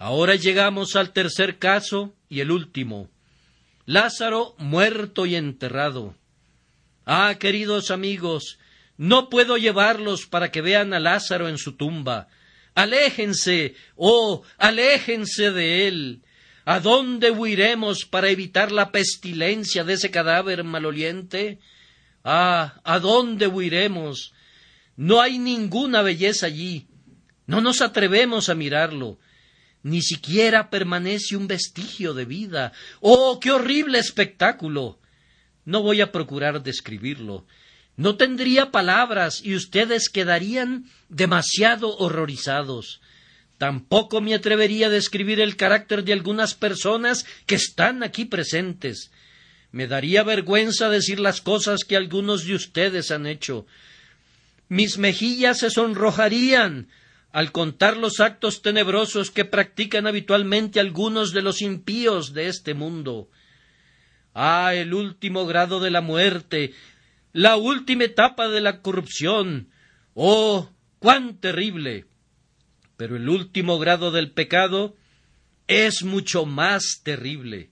[0.00, 3.10] Ahora llegamos al tercer caso y el último.
[3.84, 6.14] Lázaro muerto y enterrado.
[7.04, 8.58] Ah, queridos amigos,
[8.96, 12.28] no puedo llevarlos para que vean a Lázaro en su tumba.
[12.74, 16.22] Aléjense, oh, aléjense de él.
[16.64, 21.58] ¿A dónde huiremos para evitar la pestilencia de ese cadáver maloliente?
[22.24, 24.32] Ah, ¿a dónde huiremos?
[24.96, 26.86] No hay ninguna belleza allí.
[27.46, 29.18] No nos atrevemos a mirarlo
[29.82, 32.72] ni siquiera permanece un vestigio de vida.
[33.00, 34.98] ¡Oh, qué horrible espectáculo!
[35.64, 37.46] No voy a procurar describirlo.
[37.96, 43.00] No tendría palabras y ustedes quedarían demasiado horrorizados.
[43.58, 49.10] Tampoco me atrevería a describir el carácter de algunas personas que están aquí presentes.
[49.70, 53.66] Me daría vergüenza decir las cosas que algunos de ustedes han hecho.
[54.68, 56.88] Mis mejillas se sonrojarían
[57.32, 63.28] al contar los actos tenebrosos que practican habitualmente algunos de los impíos de este mundo.
[64.34, 66.72] Ah, el último grado de la muerte,
[67.32, 69.68] la última etapa de la corrupción.
[70.14, 72.06] Oh, cuán terrible.
[72.96, 74.96] Pero el último grado del pecado
[75.68, 77.70] es mucho más terrible.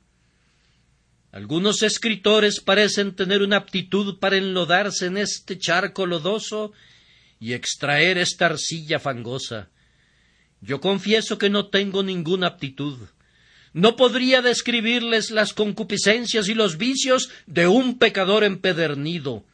[1.32, 6.72] Algunos escritores parecen tener una aptitud para enlodarse en este charco lodoso
[7.40, 9.68] y extraer esta arcilla fangosa.
[10.60, 12.98] Yo confieso que no tengo ninguna aptitud.
[13.72, 19.44] No podría describirles las concupiscencias y los vicios de un pecador empedernido.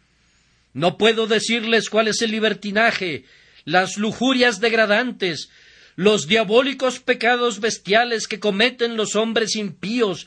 [0.73, 3.25] No puedo decirles cuál es el libertinaje,
[3.65, 5.51] las lujurias degradantes,
[5.97, 10.27] los diabólicos pecados bestiales que cometen los hombres impíos,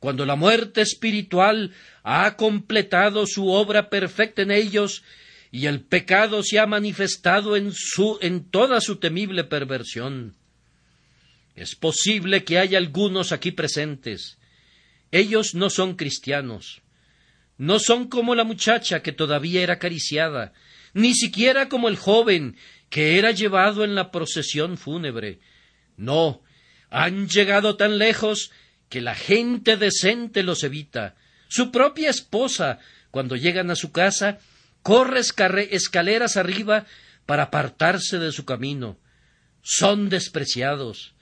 [0.00, 5.02] cuando la muerte espiritual ha completado su obra perfecta en ellos
[5.56, 10.36] y el pecado se ha manifestado en, su, en toda su temible perversión.
[11.54, 14.36] Es posible que haya algunos aquí presentes.
[15.12, 16.82] Ellos no son cristianos.
[17.56, 20.52] No son como la muchacha que todavía era acariciada,
[20.92, 22.58] ni siquiera como el joven
[22.90, 25.40] que era llevado en la procesión fúnebre.
[25.96, 26.42] No,
[26.90, 28.50] han llegado tan lejos
[28.90, 31.14] que la gente decente los evita.
[31.48, 32.78] Su propia esposa,
[33.10, 34.38] cuando llegan a su casa,
[34.86, 36.86] corre escaleras arriba
[37.26, 39.00] para apartarse de su camino.
[39.60, 41.16] Son despreciados.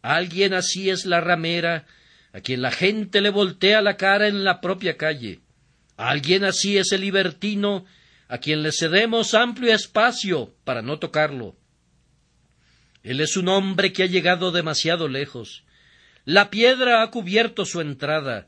[0.00, 1.84] Alguien así es la ramera,
[2.32, 5.40] a quien la gente le voltea la cara en la propia calle.
[5.98, 7.84] Alguien así es el libertino,
[8.26, 11.58] a quien le cedemos amplio espacio para no tocarlo.
[13.02, 15.64] Él es un hombre que ha llegado demasiado lejos.
[16.24, 18.46] La piedra ha cubierto su entrada.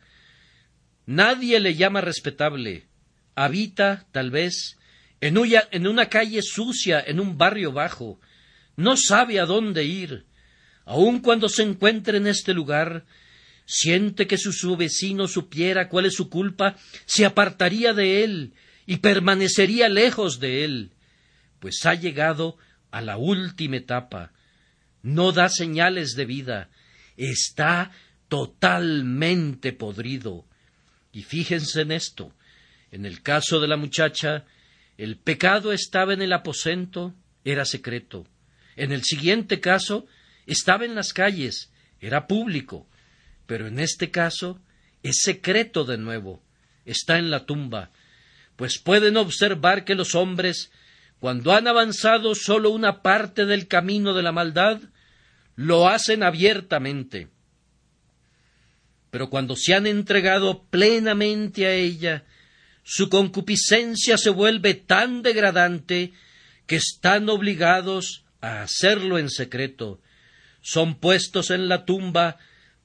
[1.05, 2.87] Nadie le llama respetable
[3.37, 4.79] habita, tal vez,
[5.21, 8.19] en una, calle sucia, en un barrio bajo,
[8.77, 10.25] no sabe a dónde ir.
[10.85, 13.05] aun cuando se encuentre en este lugar,
[13.67, 18.55] siente que si su vecino supiera cuál es su culpa, se apartaría de él
[18.87, 20.93] y permanecería lejos de él,
[21.61, 22.57] pues ha llegado
[22.91, 24.33] a la última etapa.
[25.03, 26.71] No da señales de vida,
[27.17, 27.91] está
[28.29, 30.47] totalmente podrido.
[31.13, 32.33] Y fíjense en esto.
[32.91, 34.45] En el caso de la muchacha,
[34.97, 37.15] el pecado estaba en el aposento,
[37.45, 38.27] era secreto.
[38.77, 40.07] En el siguiente caso,
[40.47, 42.87] estaba en las calles, era público.
[43.47, 44.61] Pero en este caso,
[45.03, 46.43] es secreto de nuevo,
[46.85, 47.91] está en la tumba.
[48.57, 50.71] Pues pueden observar que los hombres,
[51.21, 54.81] cuando han avanzado solo una parte del camino de la maldad,
[55.55, 57.29] lo hacen abiertamente
[59.17, 62.25] pero cuando se han entregado plenamente a ella,
[62.89, 66.13] su concupiscencia se vuelve tan degradante
[66.69, 70.01] que están obligados a hacerlo en secreto.
[70.63, 72.37] Son puestos en la tumba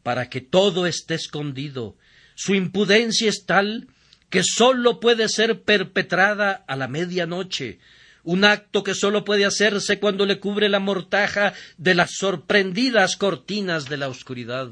[0.02, 1.98] para que todo esté escondido.
[2.34, 3.90] Su impudencia es tal
[4.32, 7.78] que sólo puede ser perpetrada a la medianoche,
[8.24, 13.88] un acto que sólo puede hacerse cuando le cubre la mortaja de las sorprendidas cortinas
[13.88, 14.72] de la oscuridad.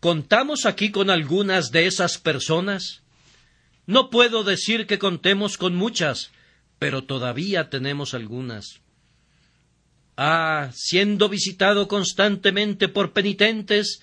[0.00, 3.02] ¿Contamos aquí con algunas de esas personas?
[3.90, 6.30] No puedo decir que contemos con muchas,
[6.78, 8.78] pero todavía tenemos algunas.
[10.16, 14.00] Ah, siendo visitado constantemente por penitentes,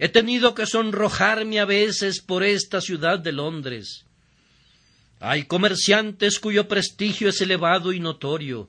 [0.00, 4.04] he tenido que sonrojarme a veces por esta ciudad de Londres.
[5.20, 8.68] Hay comerciantes cuyo prestigio es elevado y notorio.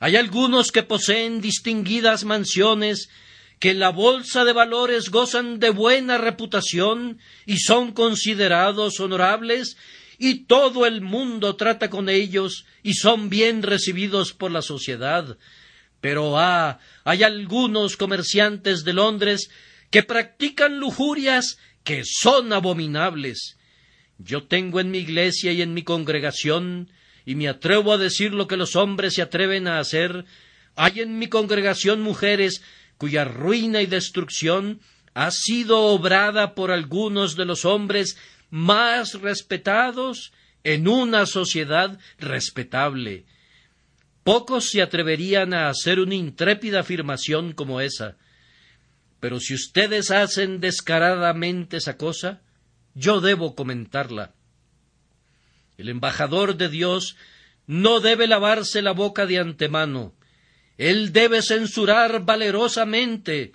[0.00, 3.08] Hay algunos que poseen distinguidas mansiones
[3.58, 9.76] que en la bolsa de valores gozan de buena reputación y son considerados honorables
[10.18, 15.38] y todo el mundo trata con ellos y son bien recibidos por la sociedad.
[16.00, 19.50] Pero ah, hay algunos comerciantes de Londres
[19.90, 23.56] que practican lujurias que son abominables.
[24.18, 26.90] Yo tengo en mi iglesia y en mi congregación,
[27.26, 30.24] y me atrevo a decir lo que los hombres se atreven a hacer,
[30.76, 32.62] hay en mi congregación mujeres
[33.04, 34.80] cuya ruina y destrucción
[35.12, 38.16] ha sido obrada por algunos de los hombres
[38.48, 40.32] más respetados
[40.62, 43.26] en una sociedad respetable.
[44.22, 48.16] Pocos se atreverían a hacer una intrépida afirmación como esa.
[49.20, 52.40] Pero si ustedes hacen descaradamente esa cosa,
[52.94, 54.32] yo debo comentarla.
[55.76, 57.16] El embajador de Dios
[57.66, 60.14] no debe lavarse la boca de antemano,
[60.78, 63.52] él debe censurar valerosamente,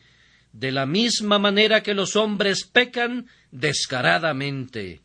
[0.54, 5.02] de la misma manera que los hombres pecan descaradamente.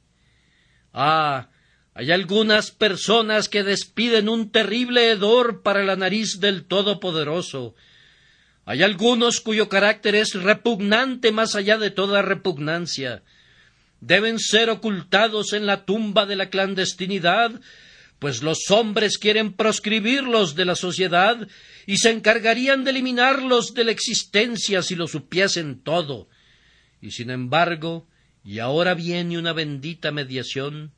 [0.92, 1.48] Ah,
[1.94, 7.74] hay algunas personas que despiden un terrible hedor para la nariz del Todopoderoso.
[8.64, 13.22] Hay algunos cuyo carácter es repugnante más allá de toda repugnancia.
[14.00, 17.60] Deben ser ocultados en la tumba de la clandestinidad
[18.18, 21.46] pues los hombres quieren proscribirlos de la sociedad
[21.86, 26.28] y se encargarían de eliminarlos de la existencia si lo supiesen todo.
[27.00, 28.08] Y sin embargo,
[28.44, 30.92] y ahora viene una bendita mediación,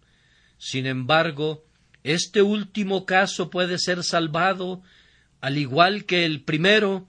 [0.58, 1.64] sin embargo,
[2.04, 4.82] este último caso puede ser salvado,
[5.40, 7.08] al igual que el primero,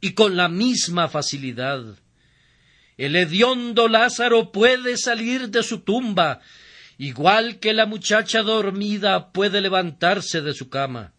[0.00, 1.98] y con la misma facilidad.
[2.96, 6.40] El hediondo Lázaro puede salir de su tumba
[6.98, 11.14] igual que la muchacha dormida puede levantarse de su cama.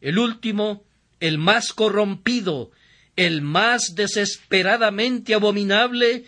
[0.00, 0.84] El último,
[1.18, 2.70] el más corrompido,
[3.16, 6.24] el más desesperadamente abominable,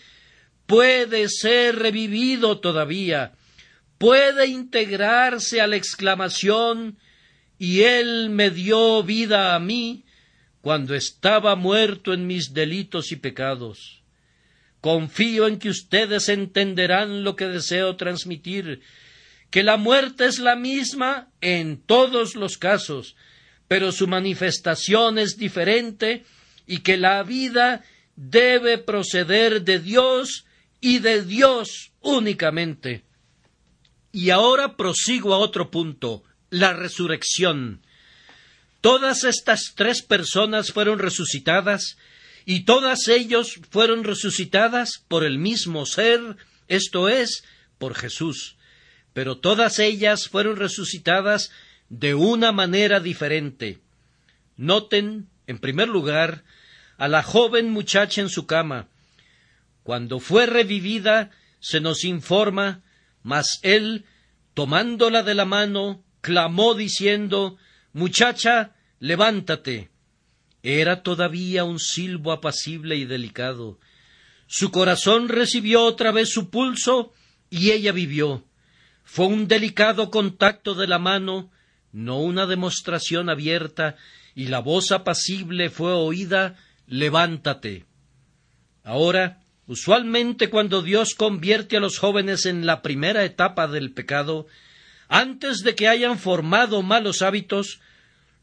[0.67, 3.35] puede ser revivido todavía,
[3.99, 6.99] puede integrarse a la exclamación
[7.59, 10.05] y él me dio vida a mí
[10.63, 14.03] cuando estaba muerto en mis delitos y pecados.
[14.87, 18.83] Confío en que ustedes entenderán lo que deseo transmitir,
[19.51, 23.17] que la muerte es la misma en todos los casos,
[23.67, 26.25] pero su manifestación es diferente
[26.69, 27.83] y que la vida
[28.15, 30.45] debe proceder de Dios
[30.81, 33.03] y de Dios únicamente.
[34.13, 37.83] Y ahora prosigo a otro punto, la resurrección.
[38.83, 41.97] Todas estas tres personas fueron resucitadas
[42.49, 46.37] y todas ellos fueron resucitadas por el mismo ser,
[46.69, 47.43] esto es,
[47.77, 48.57] por Jesús.
[49.13, 51.51] Pero todas ellas fueron resucitadas
[51.89, 53.81] de una manera diferente.
[54.57, 56.45] Noten, en primer lugar,
[56.99, 58.89] a la joven muchacha en su cama.
[59.83, 62.85] Cuando fue revivida, se nos informa,
[63.25, 64.05] mas él,
[64.55, 67.59] tomándola de la mano, clamó diciendo
[67.93, 69.91] Muchacha, levántate.
[70.69, 73.79] Era todavía un silbo apacible y delicado.
[74.49, 77.13] Su corazón recibió otra vez su pulso
[77.51, 78.43] y ella vivió.
[79.05, 81.53] Fue un delicado contacto de la mano,
[81.93, 83.95] no una demostración abierta,
[84.35, 86.57] y la voz apacible fue oída
[86.89, 87.85] Levántate.
[88.83, 94.49] Ahora, usualmente cuando Dios convierte a los jóvenes en la primera etapa del pecado,
[95.07, 97.79] antes de que hayan formado malos hábitos,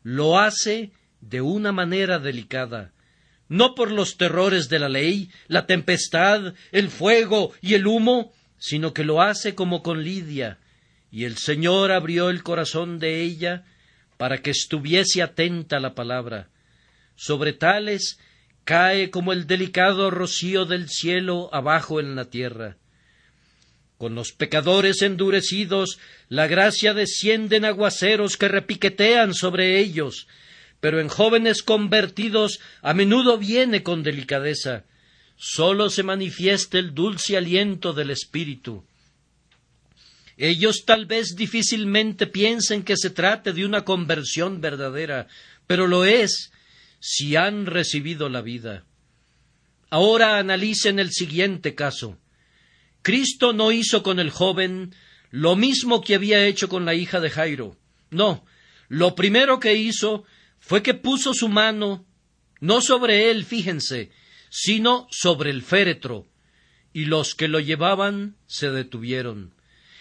[0.03, 0.93] lo hace
[1.29, 2.91] de una manera delicada,
[3.47, 8.93] no por los terrores de la ley, la tempestad, el fuego y el humo, sino
[8.93, 10.59] que lo hace como con Lidia,
[11.11, 13.63] y el Señor abrió el corazón de ella
[14.17, 16.49] para que estuviese atenta a la palabra.
[17.15, 18.19] Sobre tales
[18.63, 22.77] cae como el delicado rocío del cielo abajo en la tierra.
[23.97, 30.27] Con los pecadores endurecidos, la gracia desciende en aguaceros que repiquetean sobre ellos,
[30.83, 34.83] pero en jóvenes convertidos a menudo viene con delicadeza.
[35.37, 38.83] Sólo se manifiesta el dulce aliento del Espíritu.
[40.35, 45.27] Ellos tal vez difícilmente piensen que se trate de una conversión verdadera,
[45.67, 46.51] pero lo es
[46.99, 48.83] si han recibido la vida.
[49.89, 52.19] Ahora analicen el siguiente caso.
[53.03, 54.93] Cristo no hizo con el joven
[55.29, 57.77] lo mismo que había hecho con la hija de Jairo.
[58.09, 58.43] No,
[58.89, 60.25] lo primero que hizo
[60.65, 62.05] fue que puso su mano
[62.61, 64.11] no sobre él, fíjense,
[64.49, 66.25] sino sobre el féretro,
[66.93, 69.53] y los que lo llevaban se detuvieron.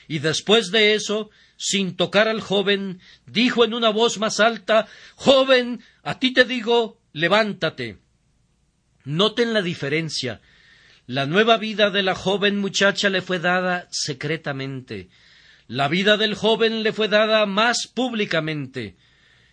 [0.06, 4.86] Y después de eso, sin tocar al joven, dijo en una voz más alta
[5.16, 7.98] Joven, a ti te digo, levántate.
[9.02, 10.40] Noten la diferencia.
[11.06, 15.08] La nueva vida de la joven muchacha le fue dada secretamente.
[15.66, 18.96] La vida del joven le fue dada más públicamente.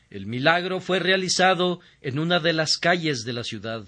[0.10, 3.86] El milagro fue realizado en una de las calles de la ciudad.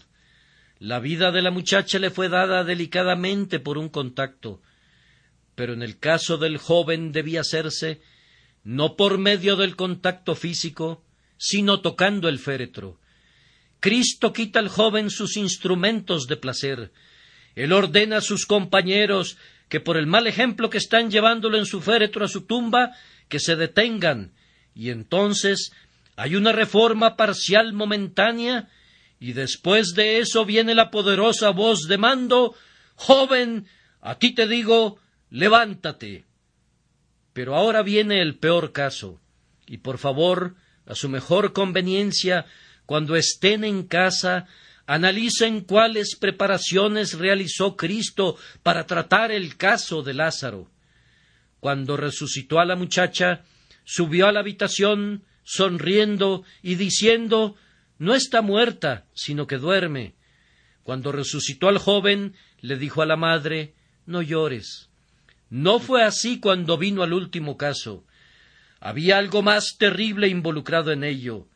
[0.78, 4.61] La vida de la muchacha le fue dada delicadamente por un contacto,
[5.55, 8.01] pero en el caso del joven debía hacerse
[8.63, 11.03] no por medio del contacto físico,
[11.38, 12.99] sino tocando el féretro.
[13.80, 16.91] Cristo quita al joven sus instrumentos de placer.
[17.55, 19.38] Él ordena a sus compañeros
[19.69, 22.91] que por el mal ejemplo que están llevándolo en su féretro a su tumba,
[23.28, 24.34] que se detengan,
[24.76, 25.72] y entonces
[26.22, 28.69] hay una reforma parcial momentánea,
[29.19, 32.53] y después de eso viene la poderosa voz de mando
[32.93, 33.65] Joven,
[34.01, 34.99] a ti te digo,
[35.32, 36.26] levántate.
[37.34, 39.19] Pero ahora viene el peor caso,
[39.65, 40.53] y por favor,
[40.86, 42.45] a su mejor conveniencia,
[42.86, 44.45] cuando estén en casa,
[44.86, 50.69] analicen cuáles preparaciones realizó Cristo para tratar el caso de Lázaro.
[51.59, 53.41] Cuando resucitó a la muchacha,
[53.86, 57.55] subió a la habitación, sonriendo y diciendo
[57.97, 60.15] No está muerta, sino que duerme.
[60.83, 63.73] Cuando resucitó al joven, le dijo a la madre
[64.05, 64.89] No llores.
[65.49, 68.05] No fue así cuando vino al último caso.
[68.79, 71.47] Había algo más terrible involucrado en ello,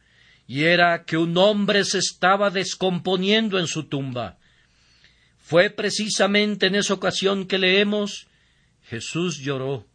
[0.47, 4.37] y era que un hombre se estaba descomponiendo en su tumba.
[5.39, 8.27] Fue precisamente en esa ocasión que leemos
[8.83, 9.87] Jesús lloró,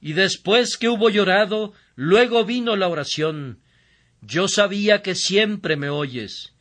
[0.00, 3.60] y después que hubo llorado, luego vino la oración
[4.20, 6.54] Yo sabía que siempre me oyes.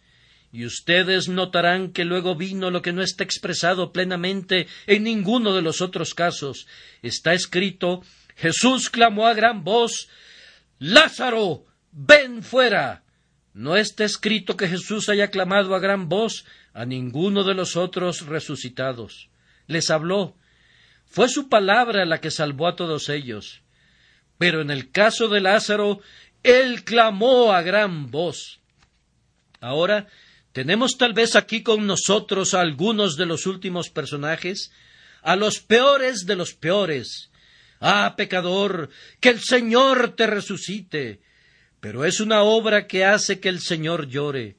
[0.52, 5.62] Y ustedes notarán que luego vino lo que no está expresado plenamente en ninguno de
[5.62, 6.66] los otros casos.
[7.02, 8.02] Está escrito
[8.36, 10.10] Jesús clamó a gran voz
[10.80, 13.04] Lázaro, ven fuera.
[13.54, 18.26] No está escrito que Jesús haya clamado a gran voz a ninguno de los otros
[18.26, 19.30] resucitados.
[19.68, 20.36] Les habló.
[21.06, 23.62] Fue su palabra la que salvó a todos ellos.
[24.38, 26.02] Pero en el caso de Lázaro,
[26.44, 28.60] él clamó a gran voz.
[29.62, 30.08] Ahora
[30.52, 34.72] tenemos tal vez aquí con nosotros a algunos de los últimos personajes,
[35.22, 37.32] a los peores de los peores.
[37.80, 41.20] Ah, pecador, que el Señor te resucite.
[41.80, 44.58] Pero es una obra que hace que el Señor llore.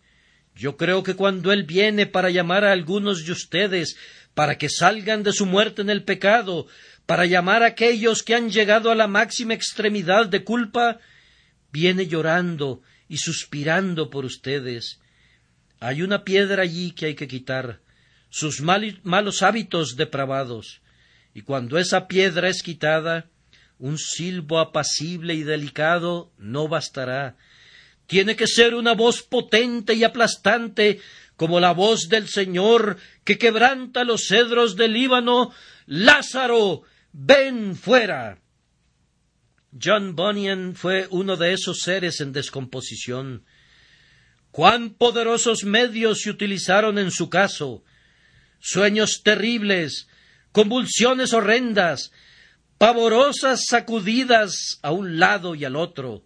[0.55, 3.97] Yo creo que cuando Él viene para llamar a algunos de ustedes,
[4.35, 6.67] para que salgan de su muerte en el pecado,
[7.07, 10.99] para llamar a aquellos que han llegado a la máxima extremidad de culpa,
[11.73, 15.01] viene llorando y suspirando por ustedes
[15.81, 17.81] hay una piedra allí que hay que quitar,
[18.31, 20.81] sus malos hábitos depravados,
[21.35, 23.27] y cuando esa piedra es quitada,
[23.79, 27.37] un silbo apacible y delicado no bastará.
[28.07, 31.01] Tiene que ser una voz potente y aplastante,
[31.37, 35.53] como la voz del Señor que quebranta los cedros del Líbano.
[35.85, 36.83] Lázaro,
[37.19, 38.39] ven fuera.
[39.83, 43.45] John Bunyan fue uno de esos seres en descomposición
[44.51, 47.85] cuán poderosos medios se utilizaron en su caso,
[48.59, 50.09] sueños terribles,
[50.51, 52.11] convulsiones horrendas,
[52.79, 56.25] pavorosas sacudidas a un lado y al otro.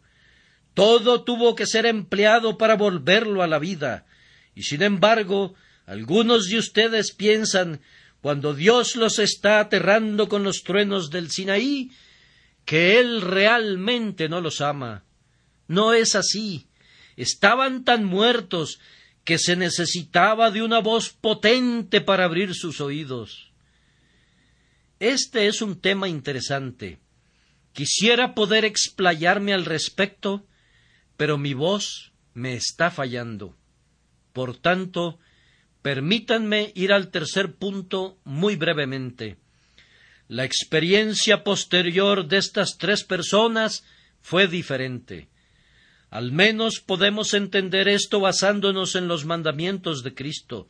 [0.75, 4.07] Todo tuvo que ser empleado para volverlo a la vida,
[4.55, 7.81] y sin embargo, algunos de ustedes piensan,
[8.21, 11.91] cuando Dios los está aterrando con los truenos del Sinaí,
[12.65, 15.05] que Él realmente no los ama.
[15.69, 16.69] No es así.
[17.17, 18.81] Estaban tan muertos
[19.25, 23.53] que se necesitaba de una voz potente para abrir sus oídos.
[24.99, 26.99] Este es un tema interesante.
[27.73, 30.47] Quisiera poder explayarme al respecto,
[31.17, 33.57] pero mi voz me está fallando.
[34.33, 35.19] Por tanto,
[35.83, 39.39] permítanme ir al tercer punto muy brevemente.
[40.29, 43.85] La experiencia posterior de estas tres personas
[44.21, 45.29] fue diferente.
[46.11, 50.69] Al menos podemos entender esto basándonos en los mandamientos de Cristo.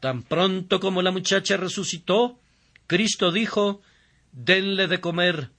[0.00, 2.38] Tan pronto como la muchacha resucitó,
[2.86, 3.82] Cristo dijo
[4.32, 5.50] denle de comer.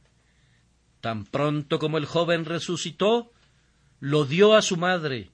[1.01, 3.31] Tan pronto como el joven resucitó,
[3.99, 5.31] lo dio a su madre.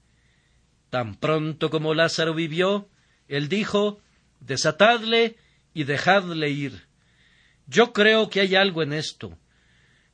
[0.89, 2.87] Tan pronto como Lázaro vivió,
[3.27, 3.99] él dijo
[4.39, 5.37] desatadle
[5.73, 6.87] y dejadle ir.
[7.67, 9.37] Yo creo que hay algo en esto.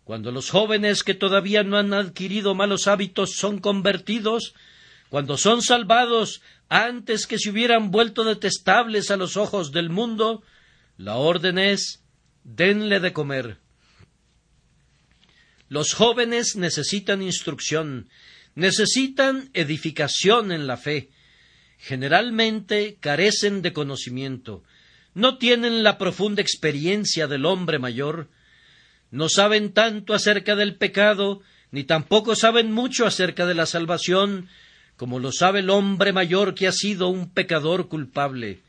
[0.03, 4.53] Cuando los jóvenes que todavía no han adquirido malos hábitos son convertidos,
[5.09, 10.43] cuando son salvados antes que se hubieran vuelto detestables a los ojos del mundo,
[10.97, 12.03] la orden es
[12.43, 13.57] denle de comer.
[15.67, 18.09] Los jóvenes necesitan instrucción,
[18.55, 21.09] necesitan edificación en la fe.
[21.79, 24.63] Generalmente carecen de conocimiento,
[25.13, 28.29] no tienen la profunda experiencia del hombre mayor,
[29.11, 34.49] no saben tanto acerca del pecado, ni tampoco saben mucho acerca de la salvación,
[34.97, 38.61] como lo sabe el hombre mayor que ha sido un pecador culpable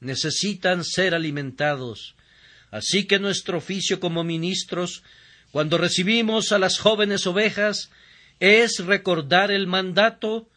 [0.00, 2.14] necesitan ser alimentados.
[2.70, 5.02] Así que nuestro oficio como ministros,
[5.50, 7.90] cuando recibimos a las jóvenes ovejas,
[8.40, 10.48] es recordar el mandato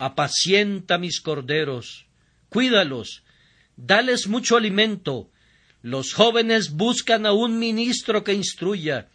[0.00, 2.06] apacienta mis corderos,
[2.48, 3.22] cuídalos,
[3.76, 5.30] dales mucho alimento.
[5.82, 9.10] Los jóvenes buscan a un ministro que instruya,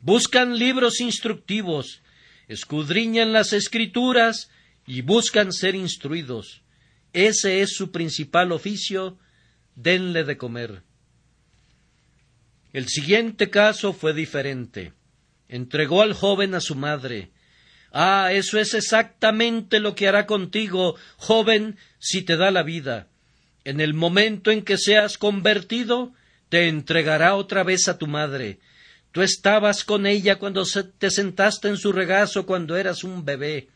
[0.00, 2.00] buscan libros instructivos,
[2.48, 4.50] escudriñan las escrituras
[4.86, 6.62] y buscan ser instruidos.
[7.12, 9.18] Ese es su principal oficio,
[9.74, 10.84] denle de comer.
[12.72, 14.94] El siguiente caso fue diferente.
[15.48, 17.30] Entregó al joven a su madre.
[17.94, 23.06] Ah, eso es exactamente lo que hará contigo, joven, si te da la vida.
[23.64, 26.12] En el momento en que seas convertido,
[26.48, 28.58] te entregará otra vez a tu madre.
[29.12, 30.64] Tú estabas con ella cuando
[30.98, 33.68] te sentaste en su regazo cuando eras un bebé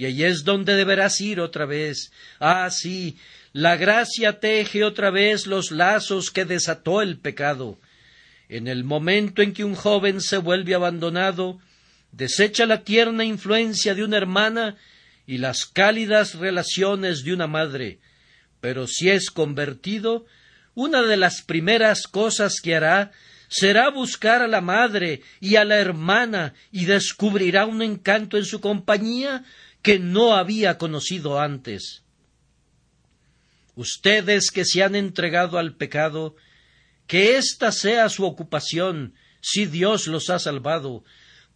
[0.00, 2.10] y allí es donde deberás ir otra vez.
[2.38, 3.18] Ah, sí,
[3.52, 7.78] la gracia teje otra vez los lazos que desató el pecado.
[8.48, 11.60] En el momento en que un joven se vuelve abandonado,
[12.12, 14.76] desecha la tierna influencia de una hermana
[15.26, 18.00] y las cálidas relaciones de una madre.
[18.60, 20.26] Pero si es convertido,
[20.74, 23.12] una de las primeras cosas que hará
[23.48, 28.60] será buscar a la madre y a la hermana y descubrirá un encanto en su
[28.60, 29.44] compañía
[29.82, 32.04] que no había conocido antes.
[33.74, 36.36] Ustedes que se han entregado al pecado,
[37.06, 41.02] que ésta sea su ocupación, si Dios los ha salvado.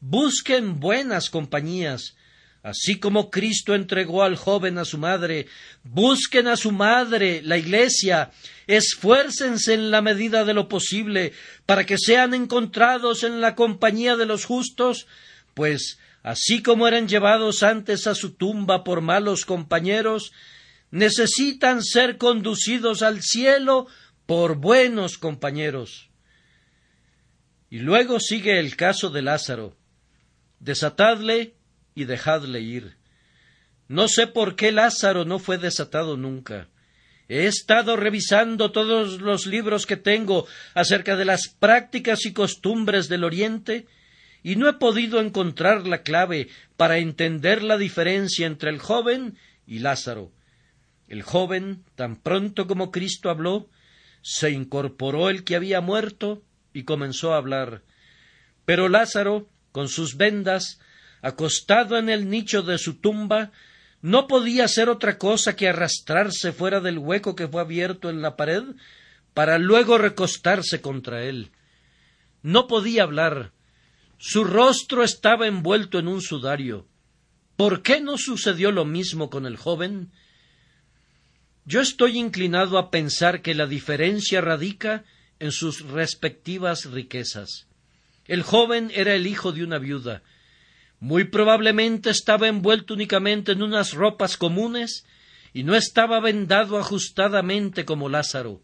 [0.01, 2.17] Busquen buenas compañías,
[2.63, 5.47] así como Cristo entregó al joven a su madre.
[5.83, 8.31] Busquen a su madre, la Iglesia.
[8.67, 11.33] Esfuércense en la medida de lo posible
[11.67, 15.07] para que sean encontrados en la compañía de los justos,
[15.55, 20.33] pues así como eran llevados antes a su tumba por malos compañeros,
[20.91, 23.89] necesitan ser conducidos al cielo
[24.27, 26.09] por buenos compañeros.
[27.69, 29.77] Y luego sigue el caso de Lázaro.
[30.65, 31.53] Desatadle
[31.95, 32.97] y dejadle ir.
[33.87, 36.69] No sé por qué Lázaro no fue desatado nunca.
[37.29, 43.25] He estado revisando todos los libros que tengo acerca de las prácticas y costumbres del
[43.25, 43.87] Oriente
[44.43, 46.49] y no he podido encontrar la clave
[46.79, 49.37] para entender la diferencia entre el joven
[49.67, 50.33] y Lázaro.
[51.09, 53.69] El joven, tan pronto como Cristo habló,
[54.23, 56.43] se incorporó el que había muerto
[56.73, 57.83] y comenzó a hablar.
[58.65, 60.79] Pero Lázaro, con sus vendas,
[61.21, 63.51] acostado en el nicho de su tumba,
[64.03, 68.37] no podía hacer otra cosa que arrastrarse fuera del hueco que fue abierto en la
[68.37, 68.63] pared
[69.35, 71.51] para luego recostarse contra él.
[72.41, 73.51] No podía hablar,
[74.17, 76.87] su rostro estaba envuelto en un sudario.
[77.57, 80.13] ¿Por qué no sucedió lo mismo con el joven?
[81.65, 85.03] Yo estoy inclinado a pensar que la diferencia radica
[85.41, 87.67] en sus respectivas riquezas.
[88.27, 90.23] El joven era el hijo de una viuda.
[91.01, 95.05] Muy probablemente estaba envuelto únicamente en unas ropas comunes
[95.53, 98.63] y no estaba vendado ajustadamente como Lázaro.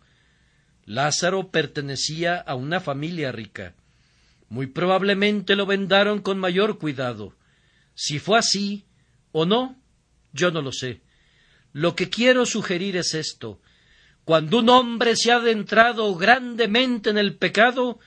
[0.86, 3.74] Lázaro pertenecía a una familia rica.
[4.48, 7.36] Muy probablemente lo vendaron con mayor cuidado.
[7.94, 8.86] Si fue así
[9.32, 9.76] o no,
[10.32, 11.02] yo no lo sé.
[11.72, 13.60] Lo que quiero sugerir es esto.
[14.24, 18.00] Cuando un hombre se ha adentrado grandemente en el pecado,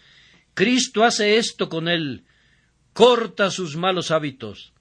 [0.53, 2.23] Cristo hace esto con él,
[2.93, 4.73] corta sus malos hábitos.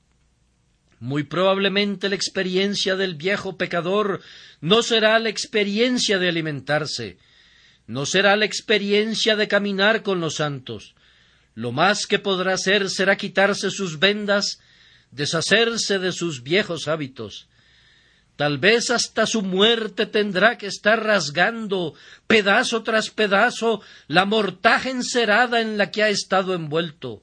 [1.01, 4.21] Muy probablemente la experiencia del viejo pecador
[4.61, 7.19] no será la experiencia de alimentarse,
[7.87, 10.95] no será la experiencia de caminar con los santos.
[11.55, 14.61] Lo más que podrá hacer será quitarse sus vendas,
[15.11, 17.49] deshacerse de sus viejos hábitos.
[18.43, 21.95] Tal vez hasta su muerte tendrá que estar rasgando
[22.27, 27.23] pedazo tras pedazo la mortaja encerada en la que ha estado envuelto.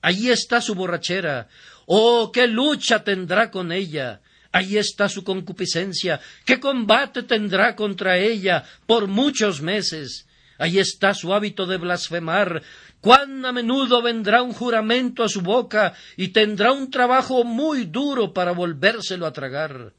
[0.00, 1.48] Allí está su borrachera.
[1.84, 4.22] Oh, qué lucha tendrá con ella.
[4.50, 6.22] Ahí está su concupiscencia.
[6.46, 10.26] ¿Qué combate tendrá contra ella por muchos meses?
[10.56, 12.62] Ahí está su hábito de blasfemar.
[13.02, 18.32] Cuán a menudo vendrá un juramento a su boca y tendrá un trabajo muy duro
[18.32, 19.92] para volvérselo a tragar.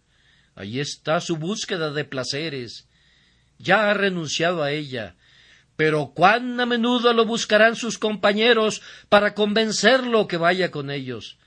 [0.58, 2.88] Ahí está su búsqueda de placeres.
[3.60, 5.16] Ya ha renunciado a ella.
[5.76, 11.38] Pero cuán a menudo lo buscarán sus compañeros para convencerlo que vaya con ellos.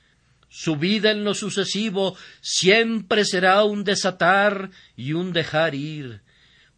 [0.49, 6.23] Su vida en lo sucesivo siempre será un desatar y un dejar ir,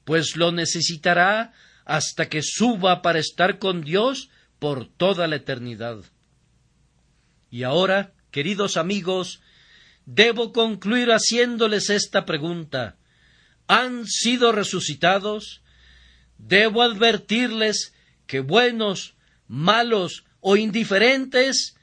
[0.04, 1.52] pues lo necesitará
[1.84, 5.98] hasta que suba para estar con Dios por toda la eternidad.
[7.50, 9.42] Y ahora, queridos amigos,
[10.06, 12.96] debo concluir haciéndoles esta pregunta
[13.68, 15.62] ¿Han sido resucitados?
[16.36, 17.94] Debo advertirles
[18.26, 19.14] que buenos,
[19.46, 21.76] malos o indiferentes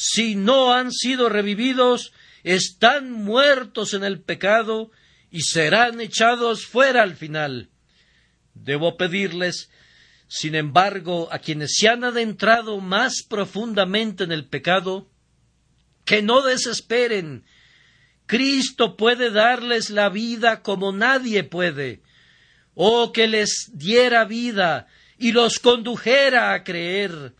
[0.00, 2.12] si no han sido revividos,
[2.44, 4.92] están muertos en el pecado
[5.28, 7.70] y serán echados fuera al final.
[8.54, 9.70] Debo pedirles,
[10.28, 15.10] sin embargo, a quienes se han adentrado más profundamente en el pecado,
[16.04, 17.44] que no desesperen.
[18.28, 22.02] Cristo puede darles la vida como nadie puede,
[22.76, 24.86] o que les diera vida
[25.18, 27.34] y los condujera a creer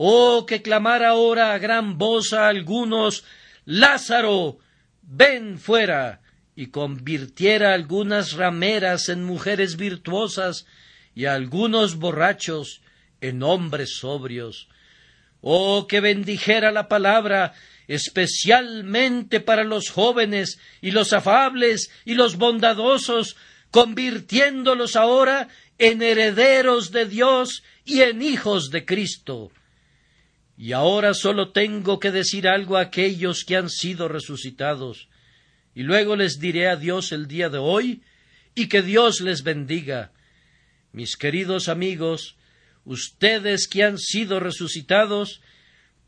[0.00, 3.24] Oh, que clamara ahora a gran voz a algunos
[3.64, 4.60] Lázaro,
[5.02, 6.20] ven fuera,
[6.54, 10.66] y convirtiera algunas rameras en mujeres virtuosas
[11.16, 12.80] y a algunos borrachos
[13.20, 14.68] en hombres sobrios.
[15.40, 17.54] Oh, que bendijera la palabra
[17.88, 23.36] especialmente para los jóvenes y los afables y los bondadosos,
[23.70, 29.50] convirtiéndolos ahora en herederos de Dios y en hijos de Cristo.
[30.56, 35.08] Y ahora solo tengo que decir algo a aquellos que han sido resucitados,
[35.74, 38.02] y luego les diré a Dios el día de hoy,
[38.54, 40.12] y que Dios les bendiga.
[40.92, 42.36] Mis queridos amigos,
[42.84, 45.40] ustedes que han sido resucitados,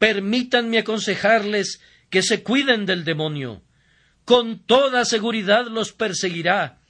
[0.00, 1.80] permítanme aconsejarles
[2.10, 3.62] que se cuiden del demonio.
[4.24, 6.80] Con toda seguridad los perseguirá.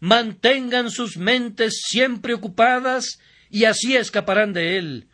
[0.00, 5.08] Mantengan sus mentes siempre ocupadas y así escaparán de él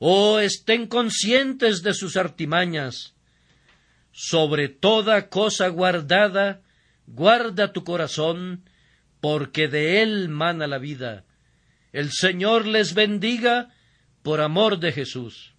[0.00, 3.14] oh estén conscientes de sus artimañas.
[4.12, 6.62] Sobre toda cosa guardada,
[7.06, 8.64] guarda tu corazón,
[9.20, 11.24] porque de él mana la vida.
[11.92, 13.68] El Señor les bendiga
[14.22, 15.49] por amor de Jesús.